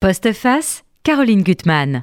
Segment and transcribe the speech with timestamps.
[0.00, 2.00] Postface, Caroline Gutmann.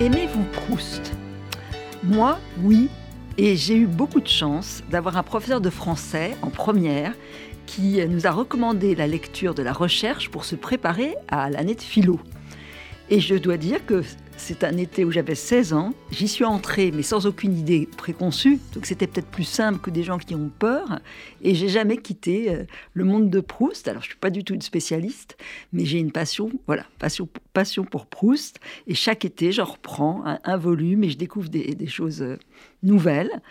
[0.00, 1.12] Aimez-vous Proust?
[2.02, 2.88] Moi, oui,
[3.38, 7.14] et j'ai eu beaucoup de chance d'avoir un professeur de français en première
[7.66, 11.82] qui nous a recommandé la lecture de la recherche pour se préparer à l'année de
[11.82, 12.18] philo.
[13.10, 14.02] Et je dois dire que
[14.36, 15.92] c'est un été où j'avais 16 ans.
[16.10, 18.58] J'y suis entrée, mais sans aucune idée préconçue.
[18.74, 21.00] Donc c'était peut-être plus simple que des gens qui ont peur.
[21.42, 22.64] Et j'ai jamais quitté euh,
[22.94, 23.88] le monde de Proust.
[23.88, 25.36] Alors je suis pas du tout une spécialiste,
[25.72, 28.60] mais j'ai une passion, voilà, passion, passion pour Proust.
[28.86, 32.38] Et chaque été, j'en reprends un, volume et je découvre des, choses euh,
[32.82, 33.42] nouvelles.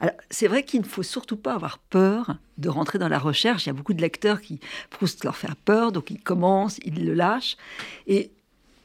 [0.00, 3.64] Alors, c'est vrai qu'il ne faut surtout pas avoir peur de rentrer dans la recherche.
[3.64, 4.60] Il y a beaucoup de lecteurs qui
[4.90, 7.56] Proust leur fait peur, donc ils commencent, ils le lâchent.
[8.06, 8.30] Et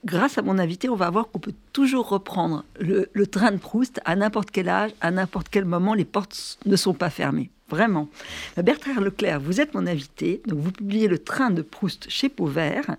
[0.05, 3.99] grâce à mon invité, on va voir qu'on peut toujours reprendre le, train de Proust
[4.05, 5.93] à n'importe quel âge, à n'importe quel moment.
[5.93, 7.49] Les portes ne sont pas fermées.
[7.69, 8.09] Vraiment.
[8.57, 10.41] Bertrand Leclerc, vous êtes mon invité.
[10.47, 12.95] Donc, vous publiez Le train de Proust chez Pauvert.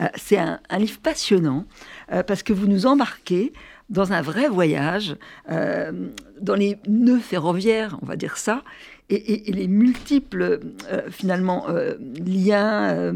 [0.00, 1.64] Euh, c'est un, livre passionnant
[2.12, 3.52] euh, parce que vous nous embarquez
[3.88, 5.16] dans un vrai voyage,
[5.50, 8.62] euh, dans les nœuds ferroviaires, on va dire ça,
[9.10, 11.94] et, les multiples, euh, finalement, euh,
[12.24, 13.12] liens,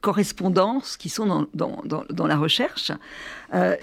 [0.00, 2.92] correspondances qui sont dans, dans, la recherche,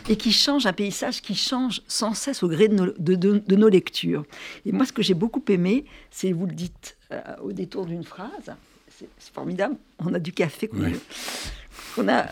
[0.10, 3.70] et qui changent un paysage qui change sans cesse au gré de nos, de, nos
[3.70, 4.26] lectures.
[4.66, 6.98] Et moi, ce que j'ai beaucoup aimé, c'est, vous le dites
[7.42, 8.54] au détour d'une phrase,
[8.90, 10.70] c'est formidable, on a du café
[11.96, 12.26] qu'on a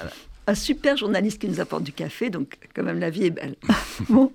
[0.52, 3.55] un super journaliste qui nous apporte du café, donc quand même la vie est belle.
[4.09, 4.31] bon.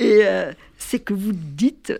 [0.00, 1.92] Et euh, c'est que vous dites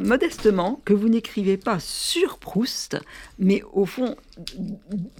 [0.00, 2.98] modestement que vous n'écrivez pas sur Proust,
[3.38, 4.16] mais au fond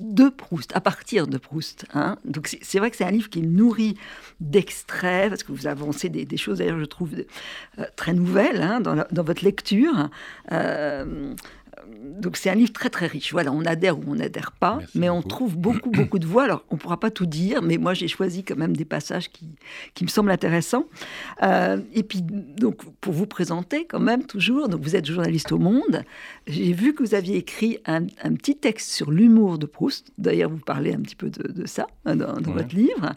[0.00, 1.86] de Proust, à partir de Proust.
[1.94, 2.18] Hein.
[2.24, 3.96] Donc c'est vrai que c'est un livre qui est nourri
[4.40, 7.10] d'extraits, parce que vous avancez des, choses, d'ailleurs, je trouve,
[7.78, 10.10] euh, très nouvelles hein, dans, dans, votre lecture.
[10.52, 11.34] Euh,
[12.18, 13.32] donc c'est un livre très très riche.
[13.32, 16.44] Voilà, on adhère ou on n'adhère pas, mais on trouve beaucoup beaucoup de voix.
[16.44, 19.30] Alors on ne pourra pas tout dire, mais moi j'ai choisi quand même des passages
[19.30, 19.48] qui,
[19.94, 20.86] qui me semblent intéressants.
[21.42, 25.58] Euh, et puis donc pour vous présenter quand même toujours, donc vous êtes journaliste au
[25.58, 26.04] Monde.
[26.46, 30.12] J'ai vu que vous aviez écrit un, petit texte sur l'humour de Proust.
[30.18, 33.14] D'ailleurs vous parlez un petit peu de, ça hein, dans, votre livre.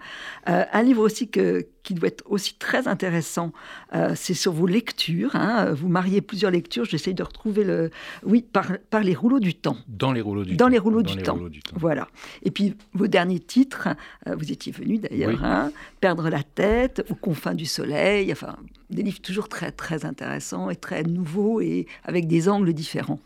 [0.47, 3.51] Euh, un livre aussi que qui doit être aussi très intéressant,
[3.93, 5.35] euh, c'est sur vos lectures.
[5.35, 5.73] Hein.
[5.73, 6.85] Vous mariez plusieurs lectures.
[6.85, 7.89] J'essaye de retrouver le.
[8.23, 9.77] Oui, par, par les rouleaux du temps.
[9.87, 10.65] Dans les rouleaux du temps.
[10.65, 11.39] Dans les rouleaux, du, temps.
[11.73, 12.07] Voilà.
[12.43, 13.89] Et puis vos derniers titres,
[14.27, 18.31] euh, vous étiez venu d'ailleurs, hein, Perdre la tête, Aux confins du soleil.
[18.31, 18.55] Enfin,
[18.89, 23.19] des livres toujours très très intéressants et très nouveaux et avec des angles différents.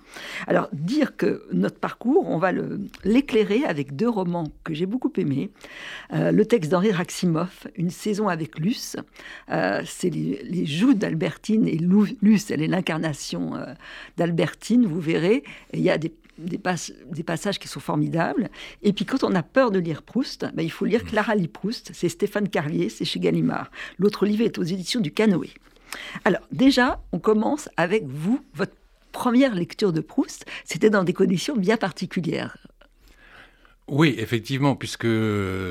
[0.47, 2.51] Alors dire que notre parcours, on va
[3.03, 5.49] l'éclairer avec deux romans que j'ai beaucoup aimés.
[6.13, 8.97] Euh, le texte d'Henri Raximov, Une saison avec Luce.
[9.49, 13.73] Euh, c'est les, joues d'Albertine et Luce, elle est l'incarnation euh,
[14.17, 15.43] d'Albertine, vous verrez.
[15.73, 18.49] Il y a des des, passages qui sont formidables.
[18.81, 21.47] Et puis quand on a peur de lire Proust, ben, il faut lire Clara lit
[21.47, 21.91] Proust.
[21.93, 23.71] C'est Stéphane Carlier, c'est chez Gallimard.
[23.97, 25.53] L'autre livre est aux éditions du Canoë.
[26.25, 28.73] Alors déjà, on commence avec vous, votre
[29.11, 30.45] première lecture de Proust.
[30.65, 32.57] C'était dans des conditions bien particulières.
[33.87, 35.07] Oui, effectivement, puisque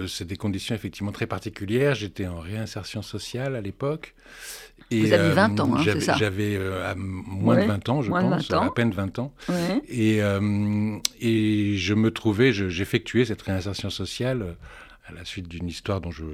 [0.06, 1.94] c'est des conditions effectivement très particulières.
[1.94, 4.14] J'étais en réinsertion sociale à l'époque.
[4.92, 8.02] Et, Vous aviez 20 euh, ans, hein, c'est ça J'avais euh, moins de 20 ans,
[8.02, 9.32] je pense, à peine 20 ans.
[9.88, 14.56] Et, euh, et je me trouvais, j'effectuais cette réinsertion sociale
[15.06, 16.24] à la suite d'une histoire dont je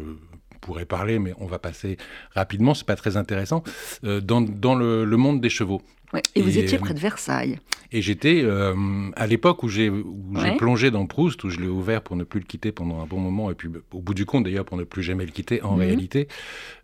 [0.61, 1.97] pourrais parler, mais on va passer
[2.35, 3.63] rapidement, c'est pas très intéressant,
[4.03, 5.83] dans, dans le, le, monde des chevaux.
[6.35, 7.59] Et, vous étiez près de Versailles.
[7.93, 8.75] Et j'étais, euh,
[9.17, 9.91] à l'époque où j'ai
[10.59, 13.19] plongé dans Proust, où je l'ai ouvert pour ne plus le quitter pendant un bon
[13.19, 15.75] moment, et puis au bout du compte d'ailleurs pour ne plus jamais le quitter en
[15.75, 15.81] mhm.
[15.81, 16.29] réalité,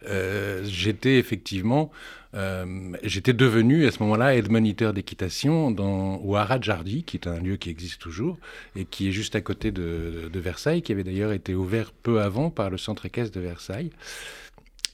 [0.09, 1.91] euh, j'étais effectivement,
[2.35, 7.39] euh, j'étais devenu à ce moment-là aide-moniteur d'équitation dans, au Haras Jardy, qui est un
[7.39, 8.39] lieu qui existe toujours,
[8.77, 12.21] et qui est juste à côté de, de Versailles, qui avait d'ailleurs été ouvert peu
[12.21, 13.91] avant par le centre équestre de Versailles.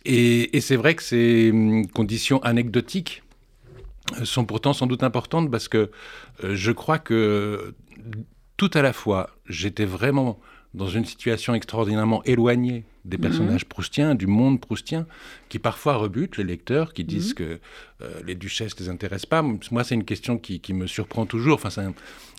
[0.04, 3.22] Et, et c'est vrai que ces hum, conditions anecdotiques
[4.24, 5.90] sont pourtant sans doute importantes parce que
[6.44, 7.74] euh, je crois que
[8.56, 10.38] tout à la fois, j'étais vraiment
[10.74, 13.22] dans une situation extraordinairement éloignée des mhm.
[13.22, 15.06] personnages proustiens, du monde proustien,
[15.48, 17.34] qui parfois rebutent les lecteurs, qui disent mhm.
[17.34, 17.60] que
[18.02, 19.42] euh, les duchesses ne les intéressent pas.
[19.42, 21.54] Moi, c'est une question qui, me surprend toujours.
[21.54, 21.82] Enfin, c'est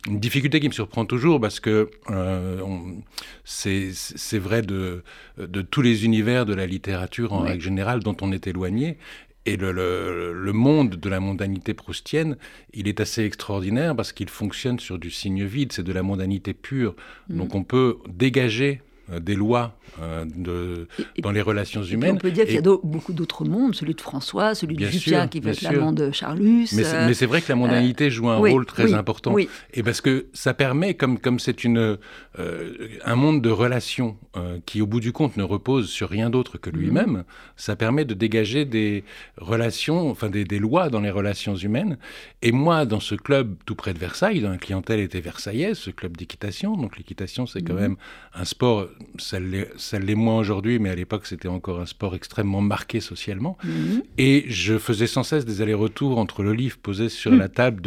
[0.08, 2.62] une difficulté qui me surprend toujours parce que euh,
[3.44, 5.02] c'est vrai de,
[5.38, 8.96] de tous les univers de la littérature en règle générale dont on est éloigné.
[9.44, 12.36] Et le, monde de la mondanité proustienne,
[12.72, 16.54] il est assez extraordinaire parce qu'il fonctionne sur du signe vide, c'est de la mondanité
[16.54, 16.94] pure.
[17.28, 17.36] Mm.
[17.38, 20.88] Donc on peut dégager des lois euh, de,
[21.18, 22.14] dans les relations humaines.
[22.14, 25.28] on peut dire qu'il y a beaucoup d'autres mondes, celui de François, celui de Jupien
[25.28, 26.68] qui fait l'amant de Charlus.
[26.72, 29.34] Euh, mais c'est vrai que la mondanité joue un rôle très important.
[29.74, 31.98] Et parce que ça permet, comme comme c'est une
[32.38, 34.16] un monde de relations
[34.66, 37.24] qui au bout du compte ne repose sur rien d'autre que lui-même, mhm.
[37.56, 39.04] ça permet de dégager des
[39.36, 41.98] relations, enfin des, des, lois dans les relations humaines.
[42.40, 45.90] Et moi, dans ce club tout près de Versailles, dont la clientèle était versaillaise, ce
[45.90, 47.80] club d'équitation, donc l'équitation c'est quand mhm.
[47.80, 47.96] même
[48.34, 48.88] un sport
[49.18, 53.56] ça l'est moins aujourd'hui, mais à l'époque, c'était encore un sport extrêmement marqué socialement.
[53.64, 54.02] Mhm.
[54.18, 57.38] Et je faisais sans cesse des allers-retours entre le livre posé sur mhm.
[57.38, 57.82] la table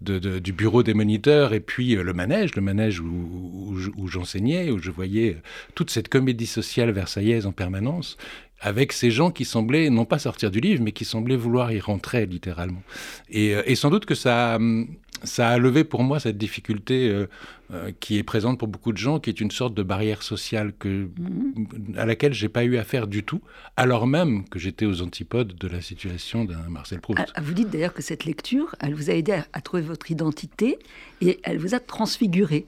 [0.00, 4.70] de, du bureau des moniteurs et puis euh, le manège, le manège où, où j'enseignais,
[4.70, 5.36] où je voyais
[5.74, 8.16] toute cette comédie sociale versaillaise en permanence
[8.60, 11.80] avec ces gens qui semblaient non pas sortir du livre, mais qui semblaient vouloir y
[11.80, 12.82] rentrer littéralement.
[13.28, 14.88] Et, euh, et sans doute que ça, hum,
[15.22, 17.26] ça a levé pour moi cette difficulté
[17.74, 20.22] euh, euh, qui est présente pour beaucoup de gens, qui est une sorte de barrière
[20.22, 21.94] sociale que, mhm.
[21.96, 23.40] à laquelle j'ai pas eu affaire du tout,
[23.76, 27.20] alors même que j'étais aux antipodes de la situation d'un Marcel Proust.
[27.34, 30.78] Ah, vous dites d'ailleurs que cette lecture, elle vous a aidé à, trouver votre identité
[31.20, 32.66] et elle vous a transfiguré.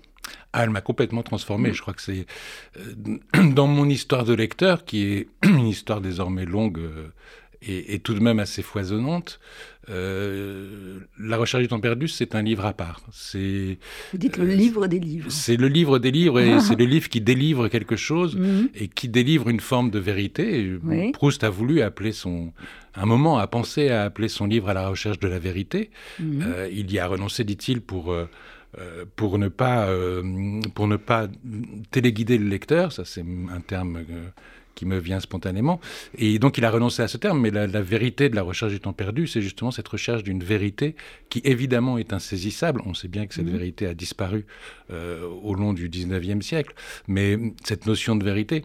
[0.53, 1.69] Ah, elle m'a complètement transformé.
[1.69, 1.75] Mhm.
[1.75, 2.27] Je crois que c'est
[2.79, 6.81] euh, dans mon histoire de lecteur, qui est une histoire désormais longue
[7.63, 9.41] et, tout de même assez foisonnante.
[9.89, 13.01] Euh, la recherche du temps perdu, c'est un livre à part.
[13.13, 13.79] C'est
[14.13, 15.31] vous dites le livre des livres.
[15.31, 18.69] C'est le livre des livres et c'est le livre qui délivre quelque chose mhm.
[18.75, 20.79] et qui délivre une forme de vérité.
[21.13, 22.53] Proust a voulu appeler son
[22.95, 25.91] un moment a pensé à appeler son livre à la recherche de la vérité.
[26.19, 26.43] Mhm.
[26.47, 28.29] Euh, il y a renoncé, dit-il, pour euh,
[29.15, 29.89] pour ne pas
[30.75, 31.29] pour ne pas
[31.91, 32.93] téléguider le lecteur.
[32.93, 34.01] Ça, c'est un terme
[34.77, 35.81] qui me vient spontanément.
[36.17, 38.79] Et donc il a renoncé à ce terme, mais la, vérité de la recherche du
[38.79, 40.95] temps perdu, c'est justement cette recherche d'une vérité
[41.31, 42.81] qui évidemment est insaisissable.
[42.87, 43.57] On sait bien que cette mhm.
[43.57, 44.47] vérité a disparu
[44.93, 46.75] euh, au long du 19e siècle,
[47.09, 48.65] mais cette notion de vérité,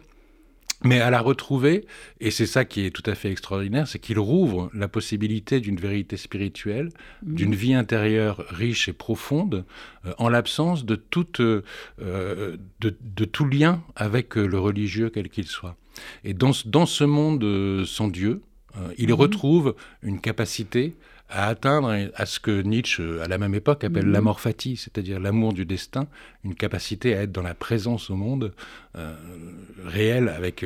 [0.84, 1.86] mais à la retrouver,
[2.20, 5.76] et c'est ça qui est tout à fait extraordinaire, c'est qu'il rouvre la possibilité d'une
[5.76, 6.90] vérité spirituelle,
[7.24, 7.34] mhm.
[7.34, 9.64] d'une vie intérieure riche et profonde,
[10.04, 11.62] euh, en l'absence de, toute, euh,
[11.98, 15.76] de, de, tout lien avec le religieux quel qu'il soit.
[16.24, 18.42] Et dans, dans ce monde euh, sans Dieu,
[18.76, 19.14] euh, il mhm.
[19.14, 20.94] retrouve une capacité
[21.28, 24.12] à atteindre à ce que Nietzsche, à la même époque, appelle mhm.
[24.12, 26.06] l'amor fati, c'est-à-dire l'amour du destin,
[26.44, 28.52] une capacité à être dans la présence au monde
[28.96, 29.14] euh,
[29.84, 30.64] réel, avec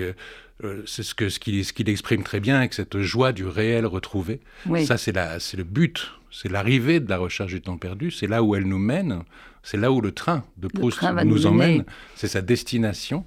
[0.87, 4.40] c'est ce que ce qu'il exprime très bien, avec cette joie du réel retrouvé.
[4.84, 8.55] Ça, c'est le but, c'est l'arrivée de la recherche du temps perdu, c'est là où
[8.55, 9.23] elle nous mène,
[9.62, 11.85] c'est là où le train de Proust nous, emmène,
[12.15, 13.25] c'est sa destination.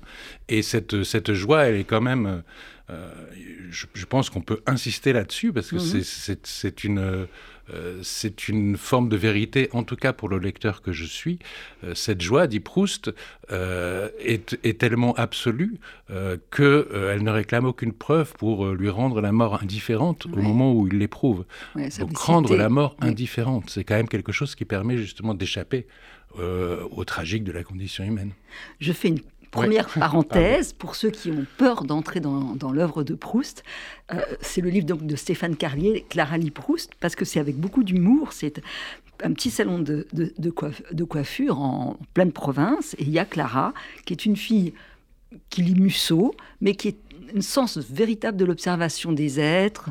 [0.47, 2.44] Et cette, cette joie, elle est quand même...
[2.91, 3.11] Euh,
[3.71, 6.38] je, pense qu'on peut insister là-dessus parce que mhm.
[6.44, 7.27] c'est une...
[7.74, 11.39] Euh, c'est une forme de vérité, en tout cas pour le lecteur que je suis.
[11.83, 13.12] Euh, cette joie, dit Proust,
[13.50, 20.27] est, est, tellement absolue qu'elle ne réclame aucune preuve pour lui rendre la mort indifférente
[20.27, 21.45] au moment où il l'éprouve.
[21.98, 25.88] Donc rendre la mort indifférente, c'est quand même quelque chose qui permet justement d'échapper
[26.38, 28.33] euh, au tragique de la condition humaine.
[28.80, 29.19] Je fais une
[29.51, 33.63] première parenthèse pour ceux qui ont peur d'entrer dans, dans l'œuvre de Proust.
[34.13, 37.55] Euh, c'est le livre donc de Stéphane Carlier, Clara lit Proust, parce que c'est avec
[37.55, 38.33] beaucoup d'humour.
[38.33, 38.61] C'est
[39.23, 42.95] un petit salon de, de, de, coiffure en pleine province.
[42.99, 43.73] Et il y a Clara,
[44.05, 44.73] qui est une fille
[45.49, 46.97] qui lit Musso, mais qui est
[47.35, 49.89] un sens véritable de l'observation des êtres,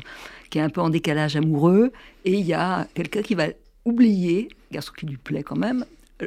[0.49, 1.91] qui est un peu en décalage amoureux.
[2.25, 3.47] Et il y a quelqu'un qui va
[3.85, 5.85] oublier, garçon qui lui plaît quand même,
[6.21, 6.25] euh,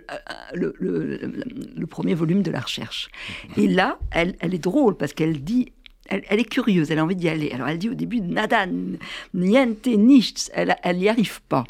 [0.55, 3.11] le, premier volume de la recherche.
[3.57, 5.73] Et là, elle, elle est drôle parce qu'elle dit
[6.09, 7.51] elle, elle, est curieuse, elle a envie d'y aller.
[7.53, 8.67] Alors elle dit au début nada,
[9.35, 11.65] niente, nichts, elle n'y arrive pas.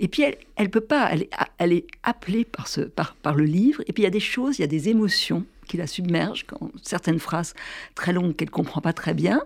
[0.00, 3.44] Et puis elle, elle peut pas, elle est, elle appelée par, ce, par, par le
[3.44, 3.82] livre.
[3.86, 6.44] Et puis il y a des choses, il y a des émotions qui la submergent,
[6.46, 7.54] quand, certaines phrases
[7.94, 9.42] très longues qu'elle comprend pas très bien.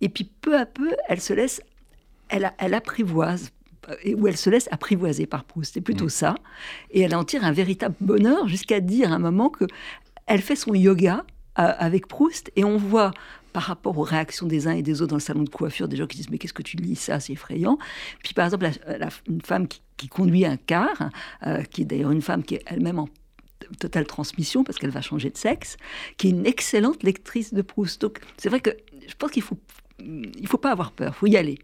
[0.00, 1.62] Et puis peu à peu, elle se laisse,
[2.28, 3.50] elle, elle apprivoise
[4.16, 5.74] où elle se laisse apprivoiser par Proust.
[5.74, 6.10] C'est plutôt mm.
[6.10, 6.34] ça.
[6.90, 9.64] Et elle en tire un véritable bonheur jusqu'à dire à un moment que
[10.26, 11.24] elle fait son yoga
[11.58, 13.12] euh, avec Proust et on voit
[13.52, 15.96] par rapport aux réactions des uns et des autres dans le salon de coiffure, des
[15.96, 17.78] gens qui disent mais qu'est-ce que tu lis ça, c'est effrayant.
[18.22, 18.68] Puis par exemple,
[19.28, 21.10] une femme qui, conduit un car,
[21.46, 23.08] euh, qui est d'ailleurs une femme qui est elle-même en
[23.78, 25.76] totale transmission parce qu'elle va changer de sexe,
[26.18, 28.02] qui est une excellente lectrice de Proust.
[28.02, 28.70] Donc c'est vrai que
[29.06, 29.56] je pense qu'il faut
[30.00, 31.58] il faut pas avoir peur, faut y aller.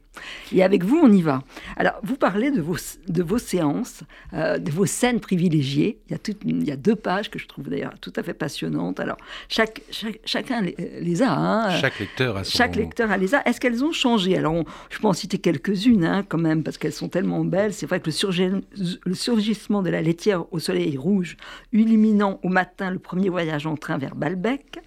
[0.52, 1.42] Et avec vous, on y va.
[1.76, 2.76] Alors, vous parlez de vos,
[3.08, 4.02] de vos séances,
[4.34, 6.00] euh, de vos scènes privilégiées.
[6.08, 8.34] Il y, a il y a deux pages que je trouve d'ailleurs tout à fait
[8.34, 9.00] passionnantes.
[9.00, 9.16] Alors,
[9.48, 9.82] chaque,
[10.24, 11.32] chacun les, a.
[11.32, 11.80] Hein.
[11.80, 12.56] Chaque lecteur a son...
[12.56, 13.46] Chaque lecteur a les a.
[13.48, 14.36] Est-ce qu'elles ont changé?
[14.36, 17.72] Alors, je peux en citer quelques-unes hein, quand même, parce qu'elles sont tellement belles.
[17.72, 18.62] C'est vrai que le,
[19.04, 21.36] le surgissement de la laitière au soleil rouge,
[21.72, 24.80] illuminant au matin le premier voyage en train vers Balbec,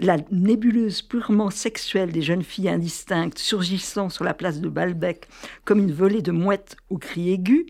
[0.00, 5.28] la nébuleuse purement sexuelle des jeunes filles indistinctes surgissant sur la place de Balbec
[5.64, 7.66] comme une volée de mouettes au cri aigu,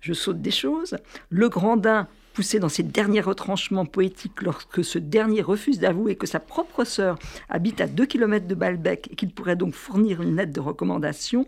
[0.00, 0.96] je saute des choses,
[1.30, 6.38] le Grandin poussé dans ses derniers retranchements poétiques lorsque ce dernier refuse d'avouer que sa
[6.38, 7.18] propre sœur
[7.48, 11.46] habite à 2 km de Balbec et qu'il pourrait donc fournir une lettre de recommandation,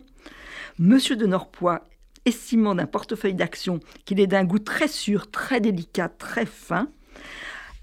[0.78, 1.82] Monsieur de Norpois
[2.24, 6.88] estimant d'un portefeuille d'action qu'il est d'un goût très sûr, très délicat, très fin,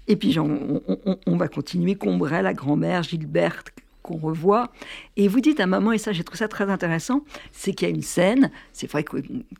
[0.08, 3.72] et puis on, va continuer, Combray, la grand-mère, Gilberte,
[4.02, 4.70] qu'on revoit.
[5.16, 7.88] Et vous dites à un moment, et ça j'ai trouvé ça très intéressant, c'est qu'il
[7.88, 9.16] y a une scène, c'est vrai que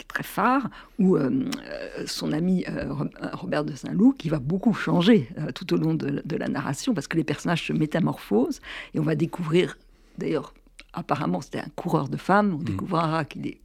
[0.07, 1.31] très phare, où euh,
[1.69, 2.95] euh, son ami euh,
[3.33, 7.09] Robert de Saint-Loup, qui va beaucoup changer tout au long de, de, la narration, parce
[7.09, 8.61] que les personnages se métamorphosent,
[8.95, 9.77] et on va découvrir,
[10.17, 10.55] d'ailleurs,
[10.93, 12.65] apparemment c'était un coureur de femmes, on mm.
[12.65, 13.59] découvrira qu'il n'est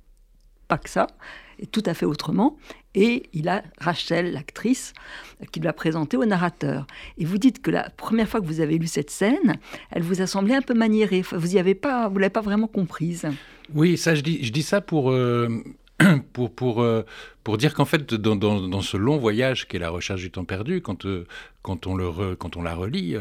[0.67, 1.07] pas que ça,
[1.65, 2.57] tout à fait autrement.
[2.95, 4.93] Et il a Rachel, l'actrice,
[5.51, 6.87] qui l'a présenter au narrateur.
[7.17, 9.55] Et vous dites que la première fois que vous avez lu cette scène,
[9.91, 11.21] elle vous a semblé un peu maniérée.
[11.21, 13.27] Vous y avez pas, vous l'avez pas vraiment comprise.
[13.73, 15.11] Oui, ça je dis, je dis ça pour.
[15.11, 15.63] Euh,
[16.33, 17.03] pour, pour, euh,
[17.43, 20.81] pour dire qu'en fait, dans, dans, ce long voyage qu'est la recherche du temps perdu,
[20.81, 21.27] quand, euh,
[21.61, 23.15] quand, on, le quand on la relit,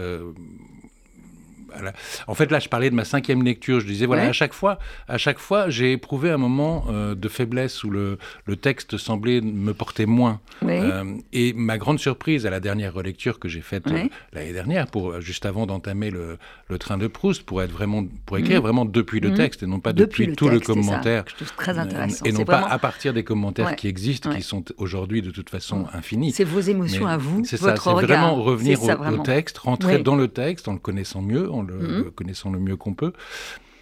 [2.26, 3.80] en fait, là, je parlais de ma cinquième lecture.
[3.80, 7.28] Je disais, voilà, à chaque fois, à chaque fois, j'ai éprouvé un moment euh, de
[7.28, 10.40] faiblesse où le, le, texte semblait me porter moins.
[10.64, 14.86] Euh, et ma grande surprise à la dernière relecture que j'ai faite euh, l'année dernière,
[14.86, 18.62] pour juste avant d'entamer le, le, train de Proust, pour être vraiment, pour écrire mhm.
[18.62, 19.36] vraiment depuis le mhm.
[19.36, 21.24] texte et non pas depuis, tout le commentaire.
[21.56, 22.24] très intéressant.
[22.24, 25.86] Et non pas à partir des commentaires qui existent, qui sont aujourd'hui de toute façon
[25.92, 26.32] infinis.
[26.32, 27.44] C'est vos émotions à vous.
[27.44, 27.74] C'est ça.
[27.76, 31.74] C'est vraiment revenir au, texte, rentrer dans le texte en le connaissant mieux, en le,
[31.74, 32.10] mhm.
[32.10, 33.12] connaissant le mieux qu'on peut.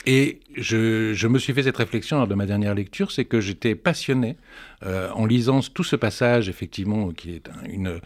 [0.07, 3.41] Et je, je, me suis fait cette réflexion lors de ma dernière lecture, c'est que
[3.41, 4.37] j'étais passionné
[4.87, 8.01] euh, en lisant tout ce passage, effectivement, qui est une,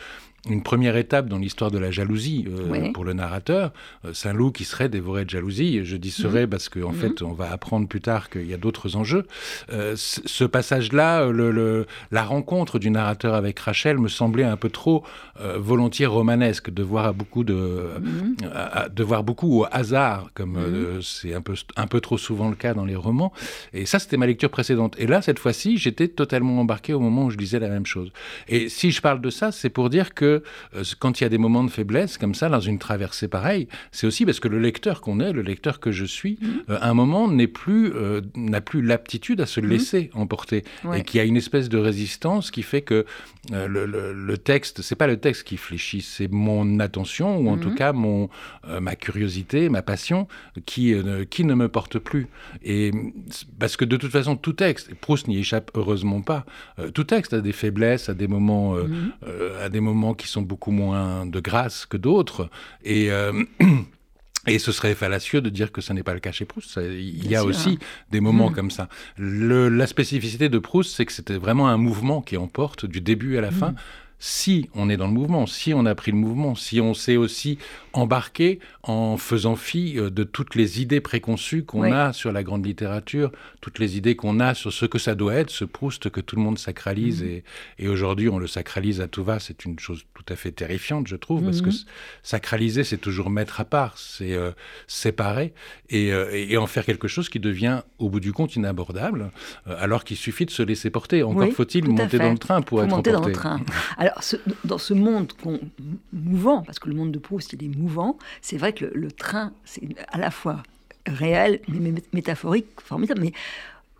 [0.48, 3.72] une première étape dans l'histoire de la jalousie euh, pour le narrateur.
[4.04, 5.84] Euh, Saint-Loup qui serait dévoré de jalousie.
[5.84, 6.50] Je dis serait mhm.
[6.50, 6.98] parce qu'en en mhm.
[6.98, 9.26] fait, on va apprendre plus tard qu'il y a d'autres enjeux.
[9.72, 15.04] Euh, ce passage-là, le, la rencontre du narrateur avec Rachel me semblait un peu trop
[15.56, 18.36] volontiers romanesque, de voir beaucoup de, mhm.
[18.92, 20.58] de voir beaucoup au hasard, comme
[21.02, 23.32] c'est un peu, un peu trop souvent le cas dans les romans.
[23.72, 24.94] Et ça, c'était ma lecture précédente.
[24.98, 28.12] Et là, cette fois-ci, j'étais totalement embarqué au moment où je lisais la même chose.
[28.48, 31.28] Et si je parle de ça, c'est pour dire que euh, quand il y a
[31.28, 34.58] des moments de faiblesse comme ça, dans une traversée pareille, c'est aussi parce que le
[34.58, 36.62] lecteur qu'on est, le lecteur que je suis, mhm.
[36.70, 39.68] euh, à un moment n'est plus, euh, n'a plus l'aptitude à se mhm.
[39.68, 40.64] laisser emporter.
[40.94, 43.04] Et qu'il y a une espèce de résistance qui fait que
[43.50, 47.70] le, le, texte, c'est pas le texte qui fléchit, c'est mon attention, ou en tout
[47.70, 47.74] mhm.
[47.74, 48.28] cas mon,
[48.80, 50.28] ma curiosité, ma passion,
[50.66, 50.94] qui,
[51.30, 52.28] qui ne me porte plus.
[52.62, 52.90] Et
[53.58, 56.44] parce que de toute façon, tout texte, et Proust n'y échappe heureusement pas,
[56.94, 58.76] tout texte a des faiblesses, a des moments,
[59.62, 62.48] à des moments qui sont beaucoup moins de grâce que d'autres.
[62.84, 63.10] Et.
[63.10, 63.44] Euh,
[64.46, 66.80] et ce serait fallacieux de dire que ce n'est pas le cas chez Proust.
[66.82, 67.78] il y a aussi
[68.10, 68.54] des moments mmh.
[68.54, 68.88] comme ça.
[69.16, 73.38] Le, la spécificité de Proust, c'est que c'était vraiment un mouvement qui emporte du début
[73.38, 73.74] à la fin.
[74.24, 77.16] Si on est dans le mouvement, si on a pris le mouvement, si on s'est
[77.16, 77.58] aussi
[77.92, 82.64] embarqué en faisant fi euh, de toutes les idées préconçues qu'on a sur la grande
[82.64, 86.20] littérature, toutes les idées qu'on a sur ce que ça doit être, ce Proust que
[86.20, 87.42] tout le monde sacralise, mhm.
[87.80, 91.08] et, aujourd'hui on le sacralise à tout va, c'est une chose tout à fait terrifiante,
[91.08, 91.84] je trouve, parce que mhm.
[92.22, 94.52] sacraliser, c'est toujours mettre à part, c'est euh,
[94.86, 95.52] séparer,
[95.92, 99.32] euh, et, en faire quelque chose qui devient, au bout du compte, inabordable,
[99.66, 101.24] alors qu'il suffit de se laisser porter.
[101.24, 103.60] Encore faut-il monter dans le train pour, être monter Dans le train.
[104.64, 105.32] dans ce monde
[106.12, 109.52] mouvant, parce que le monde de Proust, il est mouvant, c'est vrai que le, train,
[109.64, 110.62] c'est à la fois
[111.06, 113.20] réel, mais métaphorique, formidable.
[113.20, 113.32] Mais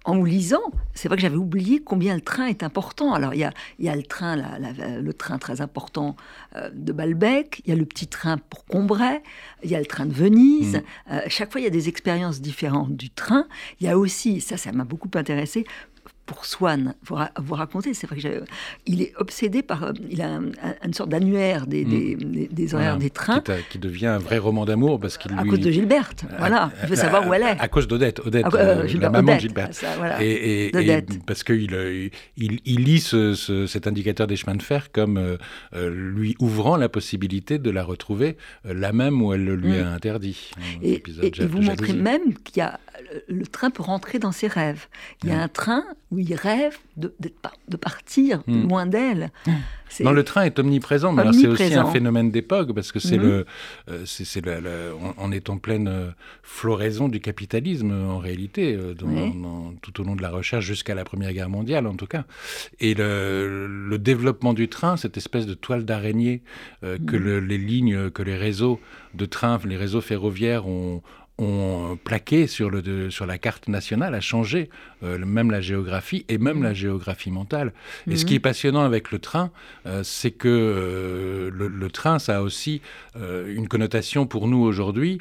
[0.05, 3.15] en vous lisant, c'est vrai que j'avais oublié combien le train est important.
[3.15, 6.17] Alors, il y a, y a le, train, le train très important
[6.57, 9.23] euh, de Balbec, il y a le petit train pour Combray,
[9.63, 10.77] il y a le train de Venise.
[10.77, 11.13] Mmh.
[11.13, 13.47] Euh, chaque fois, il y a des expériences différentes du train.
[13.81, 15.65] Il y a aussi, ça, ça m'a beaucoup intéressé,
[16.33, 20.41] pour Swann, vous, vous raconter, c'est vrai qu'il est obsédé par, euh, il a
[20.85, 22.47] une sorte d'annuaire des, mm.
[22.51, 23.43] des, horaires des trains.
[23.71, 26.97] Qui, devient un vrai roman d'amour parce qu'il À cause de Gilberte, voilà, il veut
[26.97, 27.61] savoir où elle est.
[27.61, 29.85] À, cause d'Odette, Odette, euh, la maman de Gilberte.
[30.21, 30.73] Et,
[31.27, 31.71] parce qu'il
[32.37, 35.37] il, il, lit cet indicateur des chemins de fer comme
[35.75, 39.85] lui ouvrant la possibilité de la retrouver là même où elle le lui mm.
[39.85, 40.51] a interdit.
[40.83, 42.81] Et, et vous montrez même qu'il y a
[43.29, 44.87] le train peut rentrer dans ses rêves.
[45.23, 47.13] Il y a un train où il rêve de,
[47.69, 48.69] de, partir hmm.
[48.69, 49.33] loin d'elle.
[50.01, 53.23] Non, le train est omniprésent, mais c'est aussi un phénomène d'époque, parce que c'est hmm.
[53.23, 53.47] le,
[53.89, 54.43] euh, c'est,
[55.19, 56.11] on, est en pleine euh,
[56.43, 58.95] floraison du capitalisme, en réalité, euh,
[59.81, 62.25] tout au long de la recherche, jusqu'à la Première Guerre mondiale, en tout cas.
[62.79, 66.43] Et le, développement du train, cette espèce de toile d'araignée
[66.83, 67.47] que hmm.
[67.47, 68.81] les lignes, que les réseaux
[69.15, 71.03] de trains, les réseaux ferroviaires ont,
[71.39, 74.69] ont plaqué sur, le, sur la carte nationale, a changé
[75.03, 77.73] euh, même la géographie et même la géographie mentale.
[78.09, 78.43] Et ce qui est mhm.
[78.43, 79.51] passionnant avec le train,
[79.87, 82.81] euh, c'est que euh, le, train, ça a aussi
[83.15, 85.21] une connotation pour nous aujourd'hui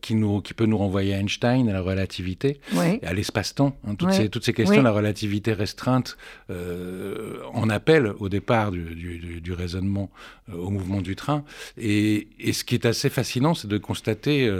[0.00, 3.76] qui, nous, qui peut nous renvoyer à Einstein, à la relativité, et à l'espace-temps.
[3.86, 6.16] Hein, toutes, ces, toutes ces questions, la relativité restreinte,
[6.48, 10.10] en appel au départ du, du, raisonnement
[10.52, 11.44] au mouvement du train.
[11.78, 14.50] Et, et, ce qui est assez fascinant, c'est de constater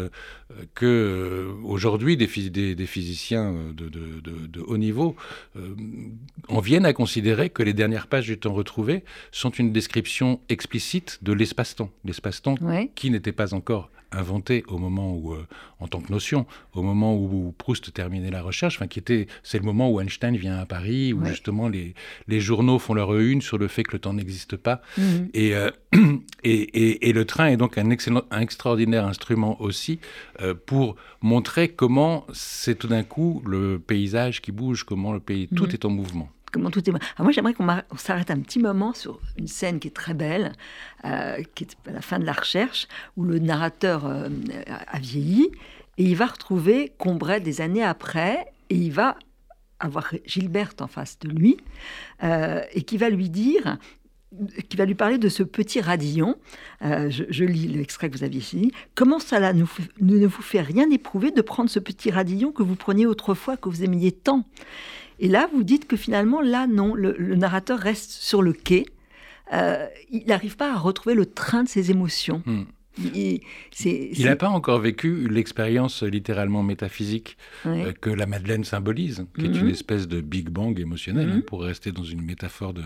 [0.74, 4.20] que aujourd'hui, des, des, des, physiciens de, de
[4.50, 5.16] de haut niveau
[5.56, 5.74] euh,
[6.48, 11.18] en viennent à considérer que les dernières pages du temps retrouvé sont une description explicite
[11.22, 11.90] de l'espace-temps.
[12.04, 12.56] L'espace-temps
[12.94, 15.46] qui n'était pas encore inventé au moment où, euh,
[15.78, 19.58] en tant que notion, au moment où Proust terminait la recherche, enfin, qui était, c'est
[19.58, 21.94] le moment où Einstein vient à Paris, où justement les,
[22.28, 24.82] les journaux font leur une sur le fait que le temps n'existe pas.
[24.98, 25.28] Mhm.
[25.36, 25.70] Euh,
[26.44, 29.98] et, et, et, le train est donc un, excellent, un extraordinaire instrument aussi
[30.40, 35.48] euh, pour montrer comment c'est tout d'un coup le paysage qui bouge, comment le pays,
[35.48, 35.70] tout mhm.
[35.72, 36.92] est en mouvement comment tout est.
[37.16, 37.66] Ah, moi, j'aimerais qu'on
[37.96, 40.52] s'arrête un petit moment sur une scène qui est très belle,
[41.04, 44.28] euh, qui est à la fin de la recherche, où le narrateur euh,
[44.86, 45.50] a vieilli
[45.98, 49.16] et il va retrouver Combray des années après et il va
[49.80, 51.56] avoir Gilberte en face de lui
[52.22, 53.78] euh, et qui va lui dire
[54.68, 56.36] qui va lui parler de ce petit radillon.
[56.80, 58.70] je, lis l'extrait que vous aviez fini.
[58.94, 63.06] Comment cela ne vous fait rien éprouver de prendre ce petit radillon que vous preniez
[63.06, 64.44] autrefois, que vous aimiez tant?
[65.20, 68.86] Et là, vous dites que finalement, là, non, le, narrateur reste sur le quai.
[69.52, 72.42] Euh, il n'arrive pas à retrouver le train de ses émotions.
[72.46, 72.64] Hmm.
[72.98, 79.48] Il n'a pas encore vécu l'expérience littéralement métaphysique euh, que la Madeleine symbolise, qui est
[79.48, 79.70] une mhm.
[79.70, 81.42] espèce de Big Bang émotionnel, hein, mhm.
[81.42, 82.82] pour rester dans une métaphore de,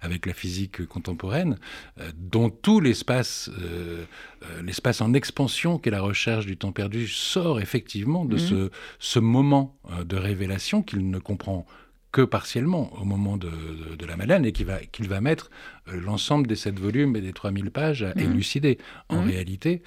[0.00, 1.58] avec la physique contemporaine,
[1.98, 4.04] euh, dont tout l'espace, euh,
[4.62, 8.40] l'espace en expansion qu'est la recherche du temps perdu, sort effectivement de mhm.
[8.40, 11.66] ce, ce moment de révélation qu'il ne comprend
[12.12, 13.50] que partiellement au moment de,
[14.06, 15.50] la Madeleine et qu'il va, qu'il va mettre
[16.04, 18.20] l'ensemble des sept volumes et des 3000 pages à mmh.
[18.20, 18.78] élucider
[19.08, 19.26] en mmh.
[19.28, 19.82] réalité.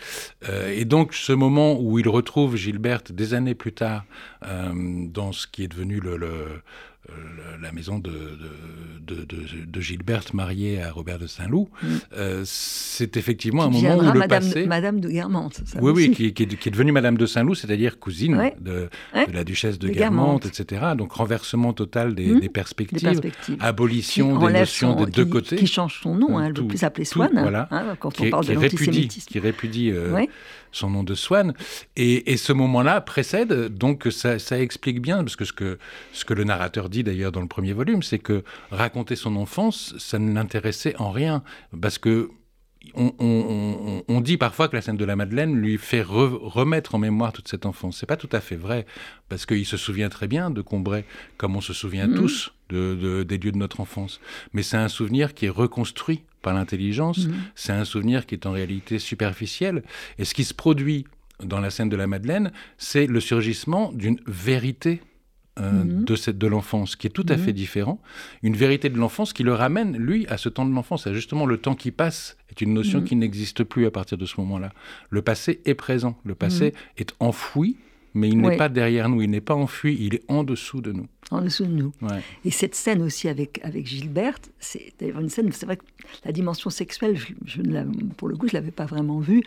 [0.50, 4.06] Euh, et donc ce moment où il retrouve Gilberte des années plus tard
[4.46, 4.72] euh,
[5.08, 6.18] dans ce qui est devenu le
[7.10, 7.14] euh,
[7.62, 8.40] la maison de,
[9.02, 11.68] de, de, Gilberte mariée à Robert de Saint-Loup,
[12.16, 14.66] euh, c'est effectivement un moment où le Madame, passé...
[14.66, 15.62] Madame de Guermantes.
[15.82, 18.88] oui, oui, qui, qui, est, devenue Madame de Saint-Loup, c'est-à-dire cousine de,
[19.34, 20.94] la duchesse de, Guermantes, etc.
[20.98, 22.50] Donc renversement total des, mm.
[22.50, 23.20] perspectives,
[23.60, 25.58] abolition des notions des deux côtés.
[25.58, 28.46] Qui change son nom, hein, elle ne veut plus s'appeler voilà, hein, quand on parle
[28.46, 29.30] de l'antisémitisme.
[29.30, 30.26] Qui répudie euh,
[30.72, 31.54] son nom de Swann.
[31.96, 35.78] Et, ce moment-là précède, donc ça, ça, explique bien, parce que ce que,
[36.12, 39.94] ce que le narrateur dit d'ailleurs dans le premier volume, c'est que raconter son enfance,
[39.98, 41.44] ça ne l'intéressait en rien,
[41.80, 42.30] parce que
[42.96, 47.48] on, dit parfois que la scène de la Madeleine lui fait remettre en mémoire toute
[47.48, 47.98] cette enfance.
[47.98, 48.86] C'est pas tout à fait vrai,
[49.30, 51.06] parce qu'il se souvient très bien de Combray,
[51.38, 52.16] comme on se souvient mm-hmm.
[52.16, 54.20] tous de, des lieux de notre enfance.
[54.54, 57.34] Mais c'est un souvenir qui est reconstruit par l'intelligence, mm-hmm.
[57.56, 59.84] c'est un souvenir qui est en réalité superficiel.
[60.18, 61.06] Et ce qui se produit
[61.42, 65.02] dans la scène de la Madeleine, c'est le surgissement d'une vérité
[65.60, 66.06] euh, mhm.
[66.06, 67.44] de, cette, de l'enfance, qui est tout à mhm.
[67.44, 68.02] fait différent.
[68.42, 71.08] Une vérité de l'enfance qui le ramène, lui, à ce temps de l'enfance.
[71.12, 73.06] Justement, le temps qui passe est une notion mhm.
[73.06, 74.72] qui n'existe plus à partir de ce moment-là.
[75.12, 76.18] Le passé est présent.
[76.26, 77.78] Le passé est enfoui,
[78.14, 80.92] mais il n'est pas derrière nous, il n'est pas enfui, il est en dessous de
[80.92, 81.08] nous.
[81.32, 81.92] En dessous de nous.
[82.46, 85.84] Et cette scène aussi avec, avec Gilberte, c'est d'ailleurs une scène, c'est vrai que
[86.26, 87.62] la dimension sexuelle, je,
[88.18, 89.42] pour le coup, je ne l'avais pas vraiment vue.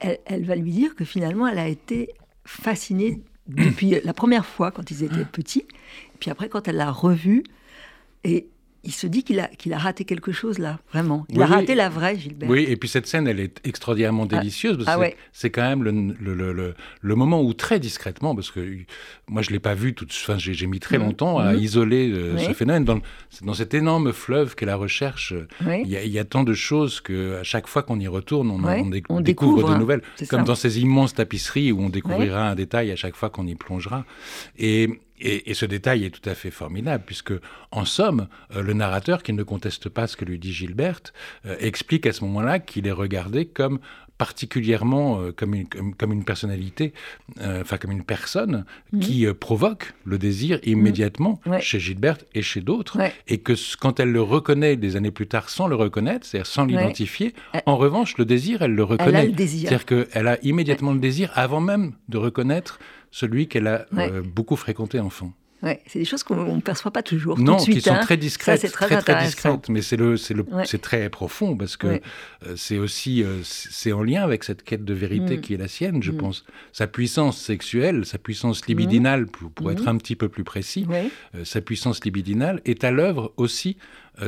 [0.00, 2.10] Elle, elle, va lui dire que finalement, elle a été
[2.44, 5.66] fascinée depuis la première fois quand ils étaient petits,
[6.20, 7.42] puis après quand elle l'a revu,
[8.22, 8.46] et
[8.84, 11.26] il se dit qu'il a, qu'il a raté quelque chose là, vraiment.
[11.28, 12.48] Il a raté la vraie Gilbert.
[12.48, 14.38] Oui, et puis cette scène, elle est extraordinairement ah.
[14.38, 14.84] délicieuse.
[14.84, 18.60] parce ah c'est quand même le, le, le, le, moment où très discrètement, parce que
[19.28, 21.02] moi je ne l'ai pas vu, tout, enfin, j'ai mis très mmh.
[21.02, 21.58] longtemps à mmh.
[21.58, 22.84] isoler euh, ce phénomène.
[22.84, 23.00] Dans,
[23.42, 25.34] dans cet énorme fleuve qu'est la recherche,
[25.66, 28.62] il y, y, a tant de choses qu'à chaque fois qu'on y retourne, on,
[29.08, 30.02] on, découvre, de nouvelles.
[30.28, 33.54] Comme dans ces immenses tapisseries où on découvrira un détail à chaque fois qu'on y
[33.54, 34.04] plongera.
[34.58, 37.32] Et et, ce détail est tout à fait formidable, puisque,
[37.70, 41.12] en somme, euh, le narrateur, qui ne conteste pas ce que lui dit Gilberte,
[41.46, 43.78] euh, explique à ce moment-là qu'il est regardé comme
[44.18, 46.92] particulièrement euh, comme, une, comme, une personnalité,
[47.40, 49.00] enfin comme une personne mhm.
[49.00, 51.60] qui provoque le désir immédiatement mhm.
[51.60, 55.50] chez Gilberte et chez d'autres, et que quand elle le reconnaît des années plus tard
[55.50, 57.34] sans le reconnaître, c'est-à-dire sans l'identifier,
[57.66, 59.32] en revanche, le désir, elle le reconnaît.
[59.36, 62.78] C'est-à-dire qu'elle a immédiatement le désir avant même de reconnaître
[63.14, 65.32] celui qu'elle a euh, beaucoup fréquenté enfant.
[65.62, 67.38] Ouais, c'est des choses qu'on ne perçoit pas toujours.
[67.38, 68.00] Non, tout de suite, qui sont hein.
[68.00, 71.76] très discrètes, c'est très, très, discrètes, mais c'est le, c'est le, c'est très profond parce
[71.76, 71.98] que euh,
[72.56, 75.40] c'est aussi, euh, c'est en lien avec cette quête de vérité mm.
[75.42, 76.16] qui est la sienne, je mm.
[76.16, 76.44] pense.
[76.72, 79.26] Sa puissance sexuelle, sa puissance libidinale, mm.
[79.28, 80.84] pour, pour être un petit peu plus précis,
[81.44, 83.76] sa puissance libidinale est à l'œuvre aussi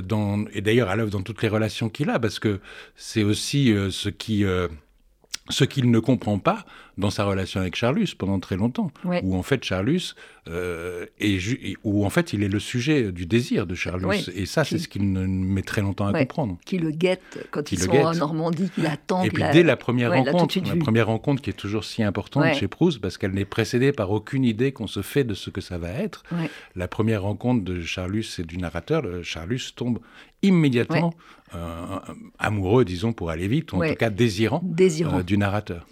[0.00, 2.60] dans, et d'ailleurs à l'œuvre dans toutes les relations qu'il a, parce que
[2.94, 4.44] c'est aussi ce qui
[5.48, 6.64] ce qu'il ne comprend pas
[6.98, 8.90] dans sa relation avec Charlus pendant très longtemps,
[9.22, 10.14] où en fait Charlus
[10.48, 14.64] euh, est où en fait il est le sujet du désir de Charlus, et ça
[14.64, 16.58] c'est ce qu'il met très longtemps à comprendre.
[16.64, 19.22] Qui le guette quand ils sont en Normandie, qui l'attend.
[19.22, 22.68] Et puis dès la première rencontre, la première rencontre qui est toujours si importante chez
[22.68, 25.78] Proust, parce qu'elle n'est précédée par aucune idée qu'on se fait de ce que ça
[25.78, 26.22] va être.
[26.74, 29.98] La première rencontre de Charlus et du narrateur, Charlus tombe
[30.42, 31.14] immédiatement
[32.38, 35.86] amoureux, disons, pour aller vite, ou en tout cas désirant, euh, du narrateur.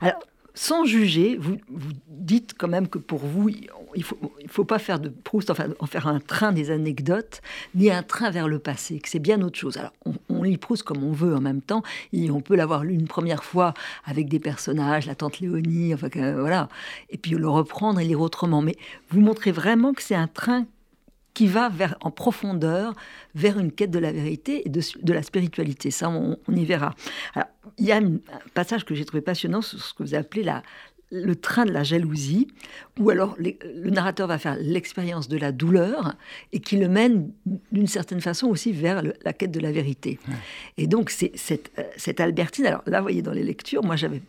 [0.00, 0.20] Alors,
[0.54, 4.64] sans juger, vous, vous, dites quand même que pour vous, il ne faut, il faut
[4.64, 7.42] pas faire de Proust, enfin, en faire un train des anecdotes,
[7.74, 9.76] ni un train vers le passé, que c'est bien autre chose.
[9.76, 9.92] Alors,
[10.30, 11.82] on, lit Proust comme on veut en même temps,
[12.14, 13.74] et on peut l'avoir lu une première fois
[14.06, 16.70] avec des personnages, la tante Léonie, enfin, voilà,
[17.10, 18.62] et puis le reprendre et lire autrement.
[18.62, 18.76] Mais
[19.10, 20.66] vous montrez vraiment que c'est un train
[21.36, 22.94] qui va vers, en profondeur
[23.34, 25.90] vers une quête de la vérité et de, de la spiritualité.
[25.90, 26.94] Ça, on, y verra.
[27.76, 28.16] il y a un
[28.54, 30.62] passage que j'ai trouvé passionnant sur ce que vous appelez la,
[31.10, 32.48] le train de la jalousie,
[32.98, 36.14] où alors le narrateur va faire l'expérience de la douleur
[36.54, 37.30] et qui le mène
[37.70, 40.18] d'une certaine façon aussi vers la quête de la vérité.
[40.78, 43.96] Et donc, c'est cette, euh, cette Albertine, alors là, vous voyez, dans les lectures, moi
[43.96, 44.22] j'avais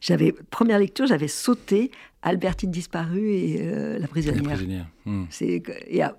[0.00, 1.90] j'avais première lecture, j'avais sauté
[2.22, 4.86] Albertine disparue et euh, la prisonnière.
[5.04, 5.24] Hmm.
[5.30, 5.62] C'est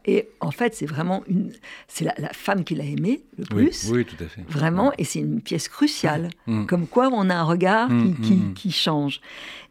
[0.06, 1.52] et, en fait c'est vraiment une
[1.88, 3.90] c'est la, femme qu'il a aimée le plus.
[3.92, 4.42] Oui, tout à fait.
[4.48, 6.30] Vraiment et c'est une pièce cruciale.
[6.48, 6.66] Hmm.
[6.66, 9.22] Comme quoi on a un regard hmm, qui, qui, change.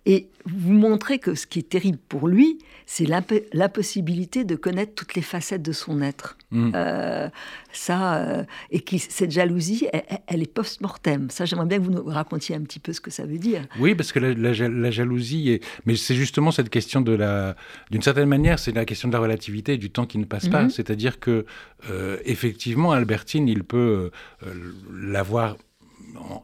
[0.04, 3.06] Et vous montrez que ce qui est terrible pour lui, c'est
[3.52, 6.36] l'impossibilité de connaître toutes les facettes de son être.
[6.50, 6.72] Mm.
[6.74, 7.28] Euh,
[7.72, 9.86] ça, euh, et qui, cette jalousie,
[10.26, 11.30] elle, est post-mortem.
[11.30, 13.66] Ça, j'aimerais bien que vous nous racontiez un petit peu ce que ça veut dire.
[13.78, 15.64] Oui, parce que la, jalousie, est...
[15.86, 17.54] mais c'est justement cette question de la,
[17.92, 20.48] d'une certaine manière, c'est la question de la relativité et du temps qui ne passe
[20.48, 20.64] pas.
[20.64, 20.70] Mm-hmm.
[20.70, 21.46] C'est-à-dire que,
[21.90, 24.10] euh, effectivement, Albertine, il peut
[24.92, 25.56] l'avoir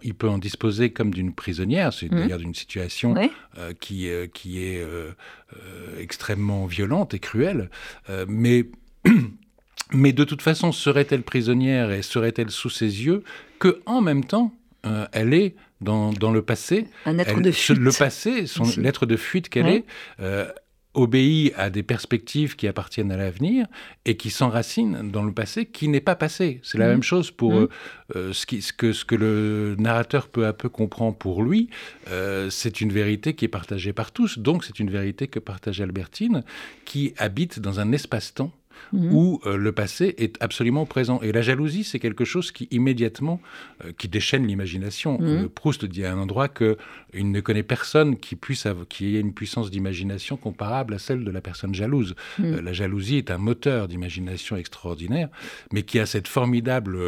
[0.03, 2.37] il peut en disposer comme d'une prisonnière, c'est mmh.
[2.39, 3.15] d'une situation
[3.59, 5.11] euh, qui, euh, qui est euh,
[5.99, 7.71] extrêmement violente et cruelle,
[8.27, 8.67] mais,
[9.93, 13.23] mais de toute façon, serait-elle prisonnière et serait-elle sous ses yeux
[13.59, 14.55] que en même temps,
[15.13, 16.87] elle est dans, dans, le passé?
[17.05, 17.79] Un être de fuite.
[17.79, 19.85] Le passé, son, l'être de fuite qu'elle est,
[20.99, 23.67] obéit à des perspectives qui appartiennent à l'avenir
[24.05, 26.61] et qui s'enracinent dans le passé qui n'est pas passé.
[26.63, 26.91] C'est la mmh.
[26.91, 27.57] même chose pour mmh.
[27.57, 27.69] euh,
[28.17, 31.71] euh, ce, qui, ce, que, ce que le narrateur peu à peu comprend pour lui.
[32.11, 35.81] Euh, c'est une vérité qui est partagée par tous, donc c'est une vérité que partage
[35.81, 36.43] Albertine,
[36.85, 38.53] qui habite dans un espace-temps
[38.93, 39.13] Mhm.
[39.13, 41.21] où euh, le passé est absolument présent.
[41.21, 43.41] Et la jalousie, c'est quelque chose qui immédiatement,
[43.85, 45.19] euh, qui déchaîne l'imagination.
[45.19, 45.27] Mhm.
[45.27, 46.77] Euh, Proust dit à un endroit qu'il
[47.31, 51.41] ne connaît personne qui, puisse qui ait une puissance d'imagination comparable à celle de la
[51.41, 52.15] personne jalouse.
[52.39, 52.61] Mhm.
[52.61, 55.29] la jalousie est un moteur d'imagination extraordinaire,
[55.73, 56.99] mais qui a cette formidable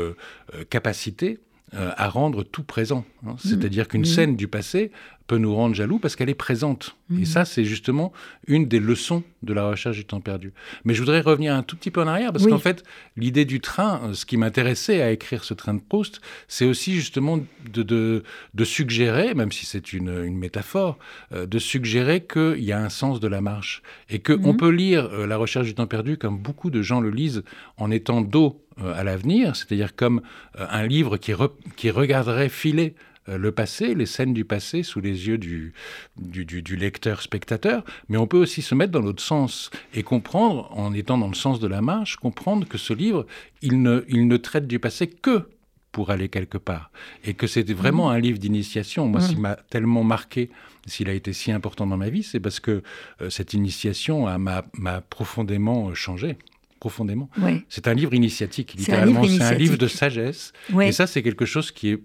[0.68, 1.38] capacité
[1.72, 3.04] à rendre tout présent.
[3.26, 3.36] Hein.
[3.38, 4.90] C'est-à-dire qu'une scène du passé
[5.30, 6.96] peut nous rendre jaloux parce qu'elle est présente.
[7.12, 7.24] Et mhm.
[7.24, 8.12] ça, c'est justement
[8.48, 10.52] une des leçons de la recherche du temps perdu.
[10.84, 12.82] Mais je voudrais revenir un tout petit peu en arrière parce qu'en fait,
[13.16, 16.94] l'idée du train, euh, ce qui m'intéressait à écrire ce train de Proust, c'est aussi
[16.94, 17.38] justement
[17.72, 20.98] de, de, suggérer, même si c'est une, une, métaphore,
[21.32, 24.56] euh, de suggérer qu'il y a un sens de la marche et qu'on on mhm.
[24.56, 27.44] peut lire euh, la recherche du temps perdu comme beaucoup de gens le lisent
[27.76, 30.22] en étant dos à l'avenir, c'est-à-dire comme
[30.56, 31.34] un livre qui,
[31.76, 32.94] qui regarderait filer
[33.38, 35.72] le passé, les scènes du passé sous les yeux du,
[36.16, 41.18] du, lecteur-spectateur, mais on peut aussi se mettre dans l'autre sens et comprendre, en étant
[41.18, 43.26] dans le sens de la marche, comprendre que ce livre,
[43.62, 45.48] il ne, il ne traite du passé que
[45.92, 46.90] pour aller quelque part.
[47.24, 48.12] Et que c'était vraiment mmh.
[48.12, 49.06] un livre d'initiation.
[49.08, 49.40] Moi, ce qui mmh.
[49.40, 50.50] m'a tellement marqué,
[50.86, 52.82] s'il a été si important dans ma vie, c'est parce que
[53.20, 56.36] euh, cette initiation m'a profondément changé
[56.80, 57.28] profondément.
[57.68, 59.22] C'est un livre initiatique, littéralement.
[59.24, 60.52] C'est un, livre de sagesse.
[60.80, 62.00] Et ça, c'est quelque chose qui est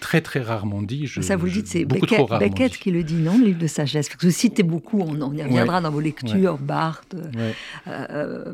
[0.00, 1.06] très, très rarement dit.
[1.06, 3.66] Je, ça, vous le dites, c'est Beckett, Beckett qui le dit, non, le livre de
[3.66, 4.08] sagesse?
[4.08, 7.52] Parce que vous citez beaucoup, on, y reviendra dans vos lectures, Barthes, euh,
[7.86, 8.52] euh,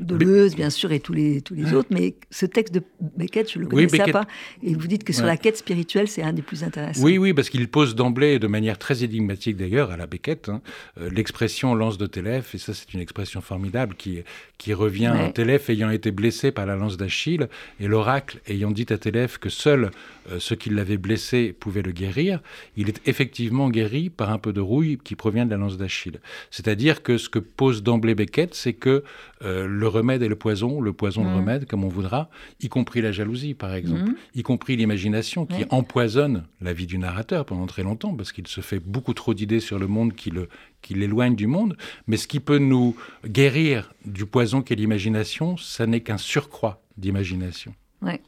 [0.00, 1.88] Deleuze, bien sûr, et tous les, tous les autres.
[1.90, 2.82] Mais ce texte de
[3.16, 4.26] Beckett, je ne le connaissais pas.
[4.62, 7.02] Et vous dites que sur la quête spirituelle, c'est un des plus intéressants.
[7.02, 10.62] Oui, oui, parce qu'il pose d'emblée, de manière très énigmatique d'ailleurs, à la Beckett, hein,
[10.98, 12.54] euh, l'expression lance de Télèphe.
[12.54, 14.22] Et ça, c'est une expression formidable qui,
[14.58, 17.48] qui revient à Télèphe ayant été blessé par la lance d'Achille
[17.80, 19.90] et l'oracle ayant dit à Télèphe que seul
[20.30, 22.40] euh, ceux qui l'avaient blessé pouvaient le guérir,
[22.76, 26.20] il est effectivement guéri par un peu de rouille qui provient de la lance d'Achille.
[26.50, 29.04] C'est-à-dire que ce que pose d'emblée Beckett, c'est que
[29.42, 31.36] euh, le remède est le poison, le poison le mmh.
[31.36, 34.16] remède, comme on voudra, y compris la jalousie, par exemple, mmh.
[34.34, 38.60] y compris l'imagination qui empoisonne la vie du narrateur pendant très longtemps, parce qu'il se
[38.60, 40.48] fait beaucoup trop d'idées sur le monde qui le
[40.86, 42.94] qui l'éloigne du monde, mais ce qui peut nous
[43.26, 47.74] guérir du poison qu'est l'imagination, ça n'est qu'un surcroît d'imagination.
[48.02, 48.20] Ouais.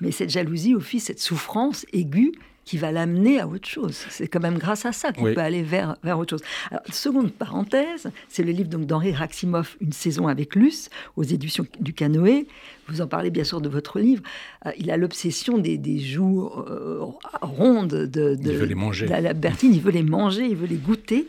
[0.00, 2.32] Mais cette jalousie, au fils, cette souffrance aiguë,
[2.64, 3.96] qui va l'amener à autre chose.
[4.08, 6.46] C'est quand même grâce à ça qu'on peut aller vers, vers autre chose.
[6.70, 11.66] Alors, seconde parenthèse, c'est le livre donc d'Henri Raximov, Une saison avec Luce, aux éditions
[11.80, 12.46] du Canoë.
[12.88, 14.22] Vous en parlez bien sûr de votre livre.
[14.66, 17.00] Euh, il a l'obsession des, des joues euh,
[17.40, 19.06] rondes de, de, il veut les manger.
[19.06, 19.74] la Bertine.
[19.74, 21.26] Il veut les manger, il veut les goûter.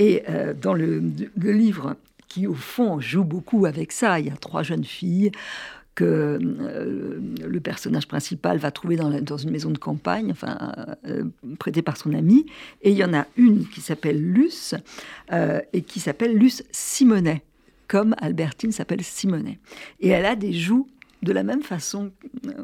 [0.00, 1.02] Et euh, dans le,
[1.36, 1.94] livre,
[2.26, 5.30] qui au fond joue beaucoup avec ça, il y a trois jeunes filles
[5.94, 10.56] que euh, le personnage principal va trouver dans, une maison de campagne, enfin
[11.06, 11.24] euh,
[11.58, 12.46] prêtée par son ami.
[12.80, 14.74] Et il y en a une qui s'appelle Luce
[15.30, 17.42] et qui s'appelle Luce Simonet,
[17.86, 19.58] comme Albertine s'appelle Simonet.
[20.00, 20.88] Et elle a des joues
[21.22, 22.12] de la même façon,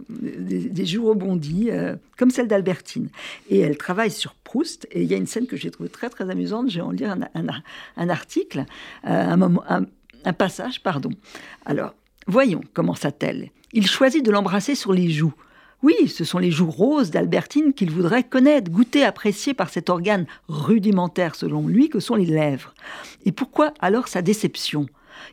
[0.08, 1.70] des, joues rebondies,
[2.16, 3.08] comme celle d'Albertine.
[3.50, 6.08] Et elle travaille sur Proust, et il y a une scène que j'ai trouvée très
[6.08, 7.46] très amusante, j'ai en lire un,
[7.96, 8.64] un, article,
[9.04, 11.10] un, moment, un passage, pardon.
[11.66, 11.94] Alors,
[12.28, 13.50] Voyons, commença-t-elle.
[13.72, 15.34] Il choisit de l'embrasser sur les joues.
[15.82, 20.26] Oui, ce sont les joues roses d'Albertine qu'il voudrait connaître, goûter, apprécier par cet organe
[20.48, 22.74] rudimentaire selon lui que sont les lèvres.
[23.24, 24.86] Et pourquoi alors sa déception?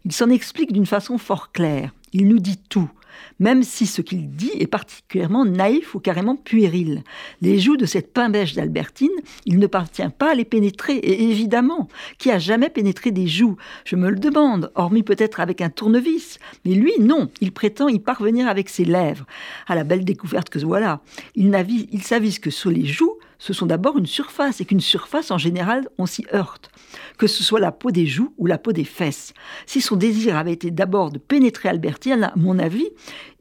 [0.06, 1.92] Il s'en explique d'une façon fort claire.
[2.12, 2.92] Il nous dit tout
[3.40, 7.04] même si ce qu'il dit est particulièrement naïf ou carrément puéril.
[7.42, 9.10] Les joues de cette pain-bêche d'Albertine,
[9.46, 13.58] il ne parvient pas à les pénétrer, et évidemment, qui a jamais pénétré des joues?
[13.86, 16.40] Je me le demande, hormis peut-être avec un tournevis.
[16.66, 19.26] Mais lui, non, il prétend y parvenir avec ses lèvres.
[19.68, 21.02] À la belle découverte que voilà,
[21.36, 21.54] il,
[21.92, 23.13] il s'avise que sur les joues,
[23.44, 26.72] ce sont d'abord une surface, et qu'une surface, en général, on s'y heurte,
[27.18, 29.34] que ce soit la peau des joues ou la peau des fesses.
[29.66, 32.88] Si son désir avait été d'abord de pénétrer Albertine, à mon avis,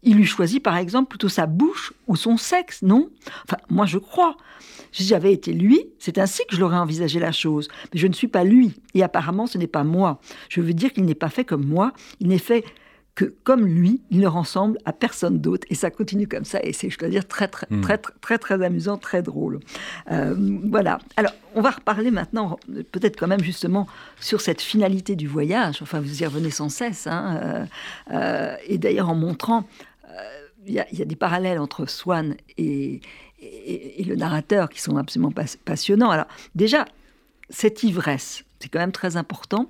[0.03, 3.11] il eût choisi par exemple plutôt sa bouche ou son sexe, non?
[3.45, 4.37] Enfin, moi je crois.
[4.91, 7.69] Si j'avais été lui, c'est ainsi que je l'aurais envisagé la chose.
[7.95, 10.21] Mais je ne suis pas lui, et apparemment ce n'est pas moi.
[10.49, 12.65] Je veux dire qu'il n'est pas fait comme moi, il n'est fait
[13.15, 15.67] que comme lui, il ne ressemble à personne d'autre.
[15.71, 16.61] Et ça continue comme ça.
[16.63, 17.83] Et c'est, je dois dire, très, très, hmm.
[17.83, 19.61] très, très, très, amusant, très drôle.
[20.11, 20.99] Euh, voilà.
[21.17, 22.59] Alors, on va reparler maintenant,
[22.91, 23.87] peut-être quand même justement,
[24.19, 25.83] sur cette finalité du voyage.
[25.83, 27.07] Enfin, vous y revenez sans cesse.
[27.07, 27.67] Hein, euh,
[28.13, 29.65] euh, et d'ailleurs, en montrant,
[30.65, 33.01] il y, a des parallèles entre Swann et,
[33.41, 35.33] et, le narrateur qui sont absolument
[35.65, 36.11] passionnants.
[36.11, 36.85] Alors, déjà,
[37.51, 39.67] cette ivresse, c'est quand même très important.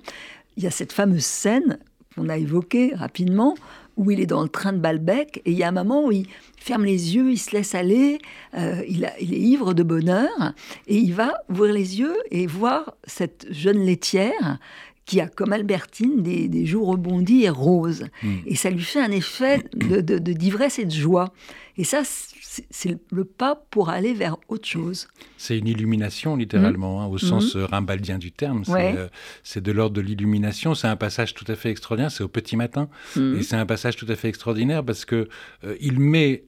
[0.55, 1.79] Il y a cette fameuse scène
[2.15, 3.55] qu'on a évoqué rapidement,
[3.97, 6.11] où il est dans le train de Balbec, et il y a un moment où
[6.11, 8.19] il ferme les yeux, il se laisse aller,
[8.55, 10.53] euh, il, est ivre de bonheur,
[10.87, 14.59] et il va ouvrir les yeux et voir cette jeune laitière
[15.05, 18.05] qui a, comme Albertine, des, des joues rebondies et roses.
[18.21, 18.37] Hmm.
[18.45, 21.33] Et ça lui fait un effet de, d'ivresse et de joie.
[21.77, 25.07] Et ça, c'est le pas pour aller vers autre chose.
[25.37, 27.63] C'est une illumination, littéralement, hein, au sens mmh.
[27.63, 28.63] rimbaldien du terme.
[28.69, 29.07] Euh,
[29.43, 30.75] c'est de l'ordre de l'illumination.
[30.75, 32.11] C'est un passage tout à fait extraordinaire.
[32.11, 32.89] C'est au petit matin.
[33.15, 33.37] Mmh.
[33.37, 35.27] Et c'est un passage tout à fait extraordinaire parce que
[35.63, 36.43] euh, il met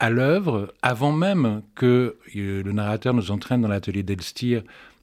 [0.00, 4.62] à l'œuvre, avant même que le narrateur nous entraîne dans l'atelier d'Elstir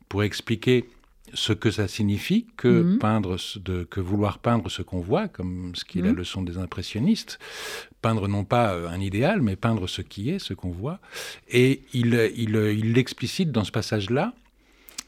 [0.10, 0.86] pour expliquer
[1.34, 3.00] ce que ça signifie que mhm.
[3.00, 6.18] peindre de, que vouloir peindre ce qu'on voit comme ce qui est la mhm.
[6.18, 7.40] leçon des impressionnistes
[8.02, 11.00] peindre non pas euh, un idéal mais peindre ce qui est ce qu'on voit
[11.50, 14.34] et il il l'explicite dans ce passage là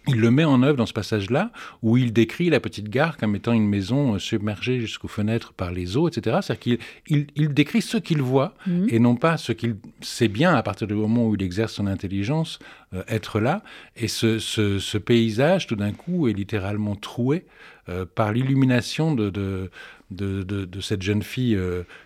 [0.08, 1.52] il le met en œuvre dans ce passage-là,
[1.84, 5.72] où il décrit la petite gare comme étant une maison euh, submergée jusqu'aux fenêtres par
[5.72, 6.38] les eaux, etc.
[6.42, 8.88] C'est-à-dire qu'il il, décrit ce qu'il voit mhm.
[8.90, 11.88] et non pas ce qu'il sait bien à partir du moment où il exerce son
[11.88, 12.60] intelligence
[12.94, 13.62] euh, être là.
[13.98, 17.46] Et ce, paysage, tout d'un coup, est littéralement troué
[17.90, 19.70] euh, par l'illumination de de,
[20.82, 21.58] cette jeune fille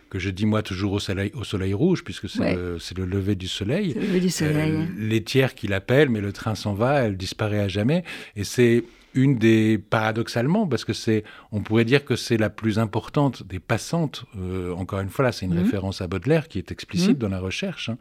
[0.09, 3.47] que je dis moi toujours au soleil, au soleil rouge, puisque c'est le, lever du
[3.47, 3.93] soleil.
[3.93, 4.87] Le lever du soleil.
[4.97, 8.03] les tiers qui l'appellent, mais le train s'en va, elle disparaît à jamais.
[8.35, 12.79] Et c'est une des, paradoxalement, parce que c'est, on pourrait dire que c'est la plus
[12.79, 14.25] importante des passantes.
[14.37, 15.63] Euh, encore une fois, là, c'est une mhm.
[15.63, 17.17] référence à Baudelaire qui est explicite mhm.
[17.17, 17.89] dans la recherche.
[17.89, 17.97] Hein.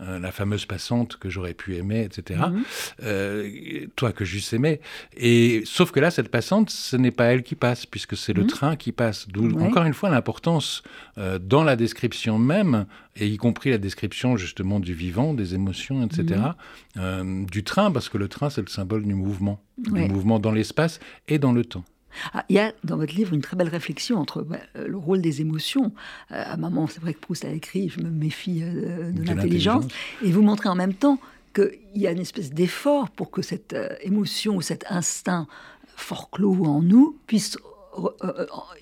[0.00, 2.40] Euh, la fameuse passante que j'aurais pu aimer, etc.
[2.48, 2.62] Mhm.
[3.02, 4.80] Euh, toi que j'eusse aimé.
[5.16, 8.46] Et sauf que là, cette passante, ce n'est pas elle qui passe, puisque c'est le
[8.46, 9.28] train qui passe.
[9.28, 10.82] D'où, encore une fois, l'importance
[11.16, 16.40] dans la description même, et y compris la description justement du vivant, des émotions, etc.
[16.96, 21.00] du train, parce que le train, c'est le symbole du mouvement, du mouvement dans l'espace
[21.28, 21.84] et dans le temps.
[22.32, 24.96] Ah, il y a dans votre livre une très belle réflexion entre bah, euh, le
[24.96, 25.92] rôle des émotions.
[26.30, 29.22] Euh, à un moment, c'est vrai que Proust a écrit Je me méfie euh, de,
[29.22, 29.86] l'intelligence.
[30.22, 31.18] Et vous montrez en même temps
[31.54, 35.46] qu'il y a une espèce d'effort pour que cette émotion ou cet instinct
[35.96, 37.56] fort clos en nous puisse